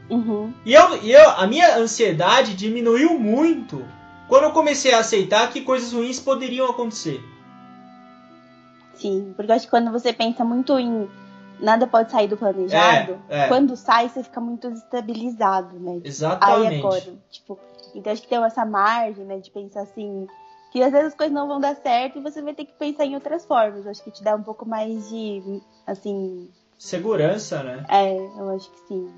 Uhum. 0.09 0.53
E, 0.65 0.73
eu, 0.73 0.95
eu, 0.97 1.29
a 1.31 1.47
minha 1.47 1.77
ansiedade 1.77 2.53
diminuiu 2.53 3.17
muito 3.17 3.83
quando 4.27 4.43
eu 4.43 4.51
comecei 4.51 4.93
a 4.93 4.99
aceitar 4.99 5.49
que 5.51 5.61
coisas 5.61 5.93
ruins 5.93 6.19
poderiam 6.19 6.69
acontecer. 6.69 7.23
Sim, 8.93 9.33
porque 9.35 9.51
eu 9.51 9.55
acho 9.55 9.65
que 9.65 9.71
quando 9.71 9.91
você 9.91 10.11
pensa 10.11 10.43
muito 10.43 10.77
em 10.77 11.09
nada 11.59 11.87
pode 11.87 12.11
sair 12.11 12.27
do 12.27 12.35
planejado, 12.35 13.19
é, 13.29 13.45
é. 13.45 13.47
quando 13.47 13.75
sai 13.77 14.09
você 14.09 14.21
fica 14.21 14.41
muito 14.41 14.69
desestabilizado, 14.69 15.79
né? 15.79 16.01
Exatamente. 16.03 16.73
Aí 16.73 16.79
agora, 16.79 17.13
tipo, 17.31 17.57
então 17.93 18.11
acho 18.11 18.21
que 18.21 18.27
tem 18.27 18.43
essa 18.43 18.65
margem, 18.65 19.23
né, 19.23 19.37
de 19.37 19.49
pensar 19.49 19.81
assim, 19.81 20.27
que 20.71 20.83
às 20.83 20.91
vezes 20.91 21.07
as 21.07 21.15
coisas 21.15 21.33
não 21.33 21.47
vão 21.47 21.59
dar 21.59 21.75
certo 21.75 22.19
e 22.19 22.21
você 22.21 22.41
vai 22.41 22.53
ter 22.53 22.65
que 22.65 22.73
pensar 22.73 23.05
em 23.05 23.15
outras 23.15 23.45
formas. 23.45 23.87
Acho 23.87 24.03
que 24.03 24.11
te 24.11 24.21
dá 24.21 24.35
um 24.35 24.43
pouco 24.43 24.67
mais 24.67 25.09
de, 25.09 25.61
assim, 25.87 26.49
Segurança, 26.77 27.63
né? 27.63 27.85
É, 27.89 28.17
eu 28.17 28.55
acho 28.55 28.69
que 28.71 28.87
sim. 28.87 29.13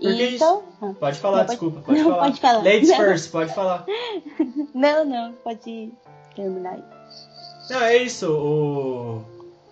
Porque 0.00 0.28
então, 0.30 0.62
isso... 0.82 0.94
Pode 0.94 1.18
falar, 1.18 1.38
não, 1.38 1.46
desculpa, 1.46 1.80
pode, 1.84 1.98
não, 1.98 2.10
falar. 2.10 2.22
pode 2.22 2.40
falar. 2.40 2.64
Ladies 2.64 2.88
não. 2.88 2.96
first, 2.96 3.30
pode 3.30 3.54
falar. 3.54 3.86
Não, 4.74 5.04
não, 5.04 5.32
pode 5.44 5.92
terminar 6.34 6.74
aí. 6.74 6.84
Não, 7.68 7.80
é 7.82 7.96
isso. 7.98 8.32
O... 8.32 9.22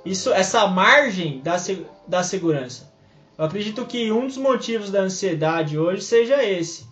isso 0.04 0.32
essa 0.32 0.66
margem 0.66 1.40
da, 1.40 1.56
da 2.06 2.22
segurança. 2.22 2.92
Eu 3.38 3.44
acredito 3.44 3.86
que 3.86 4.12
um 4.12 4.26
dos 4.26 4.36
motivos 4.36 4.90
da 4.90 5.00
ansiedade 5.00 5.78
hoje 5.78 6.02
seja 6.02 6.44
esse. 6.44 6.86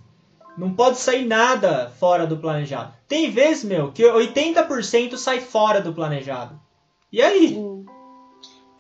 Não 0.57 0.73
pode 0.73 0.97
sair 0.97 1.27
nada 1.27 1.91
fora 1.99 2.27
do 2.27 2.39
planejado. 2.39 2.95
Tem 3.07 3.31
vezes, 3.31 3.65
meu, 3.65 3.93
que 3.93 4.03
80% 4.03 5.17
sai 5.17 5.41
fora 5.41 5.81
do 5.81 5.93
planejado. 5.93 6.59
E 7.13 7.21
aí? 7.21 7.59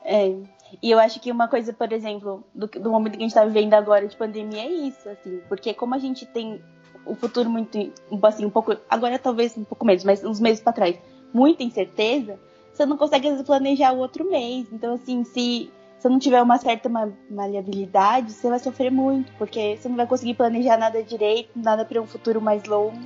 É, 0.04 0.34
e 0.82 0.90
eu 0.90 0.98
acho 0.98 1.20
que 1.20 1.30
uma 1.30 1.48
coisa, 1.48 1.72
por 1.72 1.92
exemplo, 1.92 2.44
do, 2.54 2.66
do 2.66 2.90
momento 2.90 3.12
que 3.12 3.18
a 3.18 3.20
gente 3.22 3.30
está 3.30 3.44
vivendo 3.44 3.74
agora 3.74 4.06
de 4.06 4.16
pandemia 4.16 4.62
é 4.62 4.70
isso, 4.70 5.08
assim, 5.08 5.40
porque 5.48 5.72
como 5.72 5.94
a 5.94 5.98
gente 5.98 6.26
tem 6.26 6.60
o 7.04 7.14
futuro 7.14 7.48
muito, 7.48 7.78
assim, 8.22 8.44
um 8.44 8.50
pouco, 8.50 8.76
agora 8.88 9.18
talvez 9.18 9.56
um 9.56 9.64
pouco 9.64 9.84
menos, 9.84 10.04
mas 10.04 10.24
uns 10.24 10.40
meses 10.40 10.60
para 10.60 10.72
trás, 10.72 10.98
muita 11.32 11.62
incerteza, 11.62 12.38
você 12.72 12.84
não 12.84 12.96
consegue 12.96 13.42
planejar 13.42 13.92
o 13.92 13.98
outro 13.98 14.28
mês. 14.28 14.66
Então, 14.70 14.94
assim, 14.94 15.24
se 15.24 15.70
você 15.98 16.08
não 16.08 16.18
tiver 16.18 16.42
uma 16.42 16.58
certa 16.58 16.90
maleabilidade, 17.30 18.32
você 18.32 18.50
vai 18.50 18.58
sofrer 18.58 18.90
muito, 18.90 19.32
porque 19.38 19.76
você 19.76 19.88
não 19.88 19.96
vai 19.96 20.06
conseguir 20.06 20.34
planejar 20.34 20.76
nada 20.76 21.02
direito, 21.02 21.50
nada 21.56 21.84
para 21.84 22.00
um 22.00 22.06
futuro 22.06 22.40
mais 22.40 22.64
longo. 22.64 22.98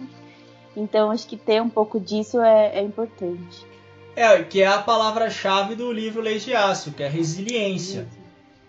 Então, 0.76 1.10
acho 1.10 1.26
que 1.26 1.36
ter 1.36 1.62
um 1.62 1.68
pouco 1.68 2.00
disso 2.00 2.40
é, 2.40 2.78
é 2.78 2.82
importante. 2.82 3.69
É, 4.20 4.42
que 4.42 4.60
é 4.60 4.66
a 4.66 4.76
palavra-chave 4.76 5.74
do 5.74 5.90
livro 5.90 6.20
Leis 6.20 6.44
de 6.44 6.54
Aço, 6.54 6.92
que 6.92 7.02
é 7.02 7.08
resiliência. 7.08 8.06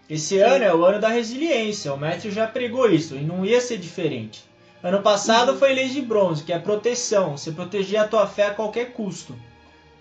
Esse 0.10 0.38
Sim. 0.38 0.40
ano 0.40 0.64
é 0.64 0.74
o 0.74 0.86
ano 0.86 0.98
da 0.98 1.10
resiliência, 1.10 1.94
o 1.94 1.98
Matthew 1.98 2.32
já 2.32 2.48
pregou 2.48 2.90
isso, 2.90 3.16
e 3.16 3.20
não 3.20 3.46
ia 3.46 3.60
ser 3.60 3.78
diferente. 3.78 4.46
Ano 4.82 5.02
passado 5.02 5.58
foi 5.58 5.74
Leis 5.74 5.92
de 5.92 6.02
Bronze, 6.02 6.46
que 6.46 6.54
é 6.54 6.58
proteção, 6.58 7.36
você 7.36 7.52
proteger 7.52 8.00
a 8.00 8.08
tua 8.08 8.28
fé 8.28 8.46
a 8.46 8.54
qualquer 8.54 8.94
custo. 8.94 9.36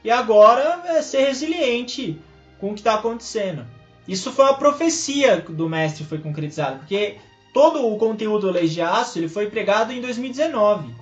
E 0.05 0.11
agora 0.13 0.85
é 0.85 1.03
ser 1.03 1.25
resiliente 1.25 2.17
com 2.61 2.71
o 2.71 2.75
que 2.75 2.79
está 2.79 2.95
acontecendo. 2.95 3.67
Isso 4.07 4.31
foi 4.31 4.45
uma 4.45 4.55
profecia 4.55 5.39
do 5.49 5.69
mestre 5.69 6.05
foi 6.05 6.19
concretizado, 6.19 6.79
porque 6.79 7.17
todo 7.53 7.93
o 7.93 7.99
conteúdo 7.99 8.47
do 8.47 8.53
Leis 8.53 8.73
de 8.73 8.83
Aço 8.83 9.19
ele 9.19 9.29
foi 9.29 9.51
pregado 9.51 9.93
em 9.93 10.01
2019. 10.01 10.95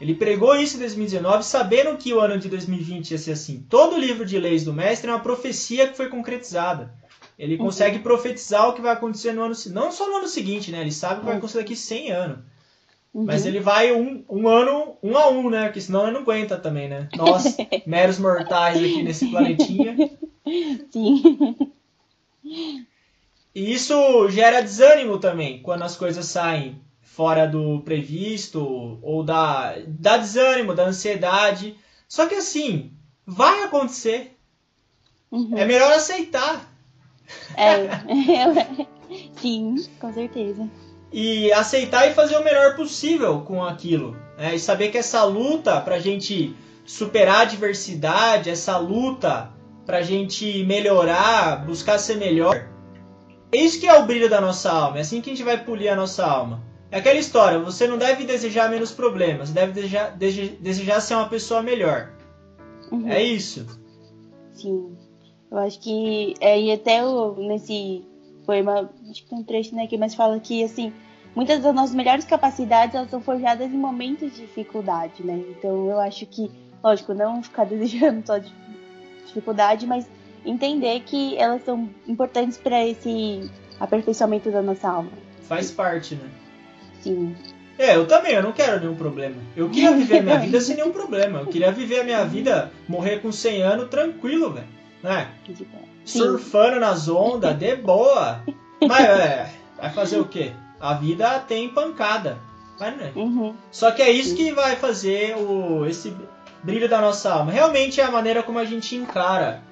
Ele 0.00 0.14
pregou 0.14 0.56
isso 0.56 0.76
em 0.76 0.80
2019, 0.80 1.44
sabendo 1.44 1.96
que 1.98 2.14
o 2.14 2.20
ano 2.20 2.38
de 2.38 2.48
2020 2.48 3.10
ia 3.10 3.18
ser 3.18 3.32
assim. 3.32 3.66
Todo 3.68 3.96
o 3.96 3.98
livro 3.98 4.24
de 4.24 4.38
leis 4.38 4.64
do 4.64 4.72
mestre 4.72 5.10
é 5.10 5.12
uma 5.12 5.20
profecia 5.20 5.86
que 5.86 5.96
foi 5.96 6.08
concretizada. 6.08 6.94
Ele 7.38 7.56
uhum. 7.56 7.66
consegue 7.66 7.98
profetizar 7.98 8.68
o 8.68 8.72
que 8.72 8.80
vai 8.80 8.92
acontecer 8.92 9.32
no 9.32 9.42
ano 9.42 9.54
não 9.66 9.92
só 9.92 10.08
no 10.08 10.16
ano 10.16 10.28
seguinte, 10.28 10.70
né? 10.70 10.80
Ele 10.80 10.92
sabe 10.92 11.16
o 11.16 11.18
que 11.20 11.26
vai 11.26 11.36
acontecer 11.36 11.58
daqui 11.58 11.76
100 11.76 12.12
anos. 12.12 12.38
Uhum. 13.12 13.24
Mas 13.24 13.44
ele 13.44 13.60
vai 13.60 13.92
um, 13.92 14.24
um 14.28 14.48
ano, 14.48 14.96
um 15.02 15.16
a 15.18 15.28
um, 15.28 15.50
né? 15.50 15.64
Porque 15.64 15.80
senão 15.82 16.04
ele 16.04 16.12
não 16.12 16.20
aguenta 16.20 16.56
também, 16.56 16.88
né? 16.88 17.08
Nós, 17.14 17.56
meros 17.86 18.18
mortais 18.18 18.78
aqui 18.78 19.02
nesse 19.02 19.28
planetinha. 19.28 19.96
Sim. 20.90 21.58
E 23.54 23.72
isso 23.72 24.28
gera 24.30 24.62
desânimo 24.62 25.18
também, 25.18 25.60
quando 25.60 25.82
as 25.82 25.96
coisas 25.96 26.24
saem 26.24 26.80
fora 27.14 27.46
do 27.46 27.80
previsto, 27.80 28.98
ou 29.02 29.22
dá, 29.22 29.74
dá 29.86 30.16
desânimo, 30.16 30.74
dá 30.74 30.84
ansiedade. 30.84 31.76
Só 32.08 32.26
que 32.26 32.36
assim, 32.36 32.92
vai 33.26 33.64
acontecer. 33.64 34.36
Uhum. 35.30 35.56
É 35.56 35.64
melhor 35.64 35.92
aceitar. 35.92 36.72
É, 37.56 37.88
sim, 39.40 39.74
com 40.00 40.12
certeza. 40.12 40.68
E 41.12 41.52
aceitar 41.52 42.08
e 42.08 42.14
fazer 42.14 42.36
o 42.36 42.44
melhor 42.44 42.76
possível 42.76 43.40
com 43.40 43.64
aquilo. 43.64 44.16
Né? 44.38 44.54
E 44.54 44.58
saber 44.60 44.90
que 44.90 44.98
essa 44.98 45.24
luta 45.24 45.80
pra 45.80 45.98
gente 45.98 46.54
superar 46.86 47.38
a 47.38 47.42
adversidade, 47.42 48.50
essa 48.50 48.78
luta 48.78 49.50
pra 49.84 50.02
gente 50.02 50.64
melhorar, 50.64 51.66
buscar 51.66 51.98
ser 51.98 52.16
melhor. 52.16 52.68
É 53.52 53.56
isso 53.56 53.80
que 53.80 53.88
é 53.88 53.98
o 53.98 54.06
brilho 54.06 54.30
da 54.30 54.40
nossa 54.40 54.70
alma. 54.70 54.98
É 54.98 55.00
assim 55.00 55.20
que 55.20 55.30
a 55.30 55.34
gente 55.34 55.44
vai 55.44 55.58
polir 55.58 55.92
a 55.92 55.96
nossa 55.96 56.24
alma. 56.24 56.69
É 56.90 56.98
aquela 56.98 57.18
história, 57.18 57.58
você 57.58 57.86
não 57.86 57.96
deve 57.96 58.24
desejar 58.24 58.68
menos 58.68 58.90
problemas, 58.90 59.50
deve 59.50 59.72
desejar, 59.72 60.16
desejar 60.16 61.00
ser 61.00 61.14
uma 61.14 61.28
pessoa 61.28 61.62
melhor. 61.62 62.10
Uhum. 62.90 63.08
É 63.08 63.22
isso. 63.22 63.64
Sim. 64.52 64.96
Eu 65.50 65.58
acho 65.58 65.78
que. 65.80 66.34
É, 66.40 66.60
e 66.60 66.72
até 66.72 67.04
o, 67.04 67.34
nesse 67.36 68.04
poema, 68.44 68.90
acho 69.08 69.22
que 69.22 69.30
tem 69.30 69.38
um 69.38 69.44
trecho 69.44 69.74
né, 69.74 69.84
aqui, 69.84 69.96
mas 69.96 70.14
fala 70.14 70.40
que 70.40 70.64
assim, 70.64 70.92
muitas 71.34 71.60
das 71.62 71.74
nossas 71.74 71.94
melhores 71.94 72.24
capacidades 72.24 72.94
elas 72.94 73.10
são 73.10 73.20
forjadas 73.20 73.72
em 73.72 73.76
momentos 73.76 74.34
de 74.34 74.40
dificuldade, 74.40 75.24
né? 75.24 75.44
Então 75.50 75.88
eu 75.88 76.00
acho 76.00 76.26
que, 76.26 76.50
lógico, 76.82 77.14
não 77.14 77.42
ficar 77.42 77.66
desejando 77.66 78.26
só 78.26 78.38
de 78.38 78.52
dificuldade, 79.26 79.86
mas 79.86 80.06
entender 80.44 81.00
que 81.00 81.36
elas 81.36 81.64
são 81.64 81.88
importantes 82.08 82.58
para 82.58 82.84
esse 82.84 83.48
aperfeiçoamento 83.78 84.50
da 84.50 84.60
nossa 84.60 84.88
alma. 84.88 85.12
Faz 85.42 85.70
parte, 85.70 86.16
né? 86.16 86.39
É, 87.78 87.96
eu 87.96 88.06
também, 88.06 88.34
eu 88.34 88.42
não 88.42 88.52
quero 88.52 88.78
nenhum 88.78 88.94
problema. 88.94 89.36
Eu 89.56 89.70
queria 89.70 89.92
viver 89.92 90.18
a 90.18 90.22
minha 90.22 90.38
vida 90.40 90.60
sem 90.60 90.76
nenhum 90.76 90.92
problema. 90.92 91.40
Eu 91.40 91.46
queria 91.46 91.72
viver 91.72 92.00
a 92.00 92.04
minha 92.04 92.24
vida, 92.24 92.70
morrer 92.86 93.20
com 93.20 93.32
100 93.32 93.62
anos 93.62 93.88
tranquilo, 93.88 94.52
velho 94.52 94.80
né? 95.02 95.30
Surfando 96.04 96.80
nas 96.80 97.08
ondas, 97.08 97.58
de 97.58 97.76
boa. 97.76 98.42
Mas 98.86 99.04
é, 99.04 99.50
vai 99.76 99.90
fazer 99.90 100.18
o 100.18 100.24
quê? 100.24 100.52
A 100.80 100.94
vida 100.94 101.38
tem 101.40 101.68
pancada. 101.68 102.38
Mas, 102.78 102.96
né? 102.96 103.12
Uhum. 103.14 103.54
Só 103.70 103.90
que 103.90 104.02
é 104.02 104.10
isso 104.10 104.34
que 104.34 104.52
vai 104.52 104.76
fazer 104.76 105.36
o, 105.36 105.84
esse 105.86 106.14
brilho 106.62 106.88
da 106.88 107.00
nossa 107.00 107.32
alma. 107.32 107.52
Realmente 107.52 108.00
é 108.00 108.04
a 108.04 108.10
maneira 108.10 108.42
como 108.42 108.58
a 108.58 108.64
gente 108.64 108.96
encara 108.96 109.62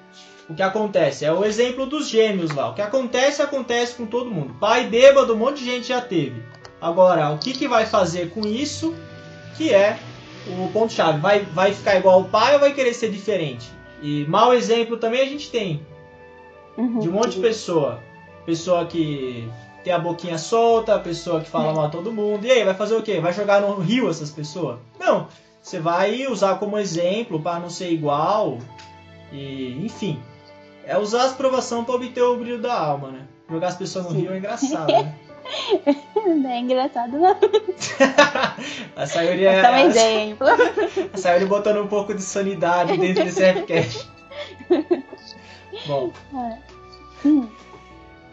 o 0.47 0.53
que 0.53 0.61
acontece. 0.61 1.25
É 1.25 1.33
o 1.33 1.43
exemplo 1.43 1.85
dos 1.85 2.07
gêmeos 2.07 2.51
lá. 2.51 2.69
O 2.69 2.75
que 2.75 2.81
acontece, 2.81 3.41
acontece 3.41 3.95
com 3.95 4.05
todo 4.05 4.31
mundo. 4.31 4.55
Pai 4.59 4.85
bêbado, 4.85 5.33
um 5.33 5.37
monte 5.37 5.59
de 5.59 5.65
gente 5.65 5.87
já 5.87 6.01
teve. 6.01 6.43
Agora, 6.81 7.29
o 7.31 7.37
que, 7.37 7.53
que 7.53 7.67
vai 7.67 7.85
fazer 7.85 8.29
com 8.31 8.41
isso? 8.41 8.95
Que 9.57 9.73
é 9.73 9.99
o 10.47 10.69
ponto-chave. 10.71 11.19
Vai, 11.19 11.41
vai 11.41 11.73
ficar 11.73 11.97
igual 11.97 12.21
o 12.21 12.25
pai 12.25 12.53
ou 12.53 12.59
vai 12.59 12.73
querer 12.73 12.93
ser 12.93 13.11
diferente? 13.11 13.69
E 14.01 14.25
mau 14.25 14.53
exemplo 14.53 14.97
também 14.97 15.21
a 15.21 15.25
gente 15.25 15.49
tem. 15.51 15.85
Uhum, 16.77 16.99
de 16.99 17.09
um 17.09 17.11
monte 17.11 17.35
de 17.35 17.41
pessoa. 17.41 17.99
Pessoa 18.45 18.85
que 18.85 19.47
tem 19.83 19.91
a 19.91 19.99
boquinha 19.99 20.37
solta, 20.37 20.97
pessoa 20.99 21.41
que 21.41 21.49
fala 21.49 21.71
é. 21.71 21.73
mal 21.73 21.85
a 21.85 21.89
todo 21.89 22.11
mundo. 22.11 22.45
E 22.45 22.51
aí, 22.51 22.63
vai 22.63 22.73
fazer 22.73 22.95
o 22.95 23.03
quê? 23.03 23.19
Vai 23.19 23.33
jogar 23.33 23.61
no 23.61 23.75
rio 23.79 24.09
essas 24.09 24.29
pessoas? 24.29 24.79
Não. 24.97 25.27
Você 25.61 25.79
vai 25.79 26.25
usar 26.27 26.55
como 26.55 26.77
exemplo 26.77 27.41
para 27.41 27.59
não 27.59 27.69
ser 27.69 27.91
igual. 27.91 28.57
E, 29.31 29.77
enfim. 29.83 30.19
É 30.85 30.97
usar 30.97 31.25
as 31.25 31.33
provação 31.33 31.83
para 31.83 31.95
obter 31.95 32.23
o 32.23 32.37
brilho 32.37 32.61
da 32.61 32.73
alma, 32.73 33.09
né? 33.11 33.27
Jogar 33.49 33.67
as 33.67 33.75
pessoas 33.75 34.05
no 34.05 34.11
rio 34.11 34.31
é 34.31 34.37
engraçado, 34.37 34.91
né? 34.91 35.15
Não 36.15 36.49
é 36.49 36.59
engraçado, 36.59 37.17
não. 37.17 37.35
a 38.95 39.05
Sayuri 39.07 39.45
é. 39.45 39.71
um 39.71 39.77
exemplo. 39.77 40.47
A 41.13 41.17
Sayuri 41.17 41.45
botando 41.45 41.81
um 41.81 41.87
pouco 41.87 42.13
de 42.13 42.21
sanidade 42.21 42.97
dentro 42.97 43.23
desse 43.23 43.43
Rapcast. 43.43 44.09
Bom. 45.87 46.11
É. 46.35 46.57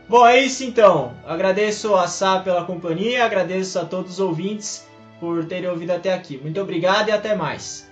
Bom, 0.08 0.26
é 0.26 0.40
isso 0.40 0.62
então. 0.62 1.14
Agradeço 1.26 1.94
a 1.96 2.06
Sá 2.06 2.38
pela 2.40 2.64
companhia, 2.64 3.24
agradeço 3.24 3.78
a 3.78 3.84
todos 3.84 4.12
os 4.12 4.20
ouvintes 4.20 4.86
por 5.18 5.44
terem 5.44 5.68
ouvido 5.68 5.90
até 5.90 6.12
aqui. 6.12 6.38
Muito 6.38 6.60
obrigado 6.60 7.08
e 7.08 7.12
até 7.12 7.34
mais. 7.34 7.90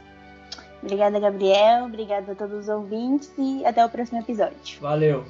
Obrigada, 0.83 1.19
Gabriel. 1.19 1.87
Obrigada 1.87 2.33
a 2.33 2.35
todos 2.35 2.61
os 2.61 2.69
ouvintes 2.69 3.33
e 3.39 3.65
até 3.65 3.85
o 3.85 3.89
próximo 3.89 4.21
episódio. 4.21 4.81
Valeu. 4.81 5.25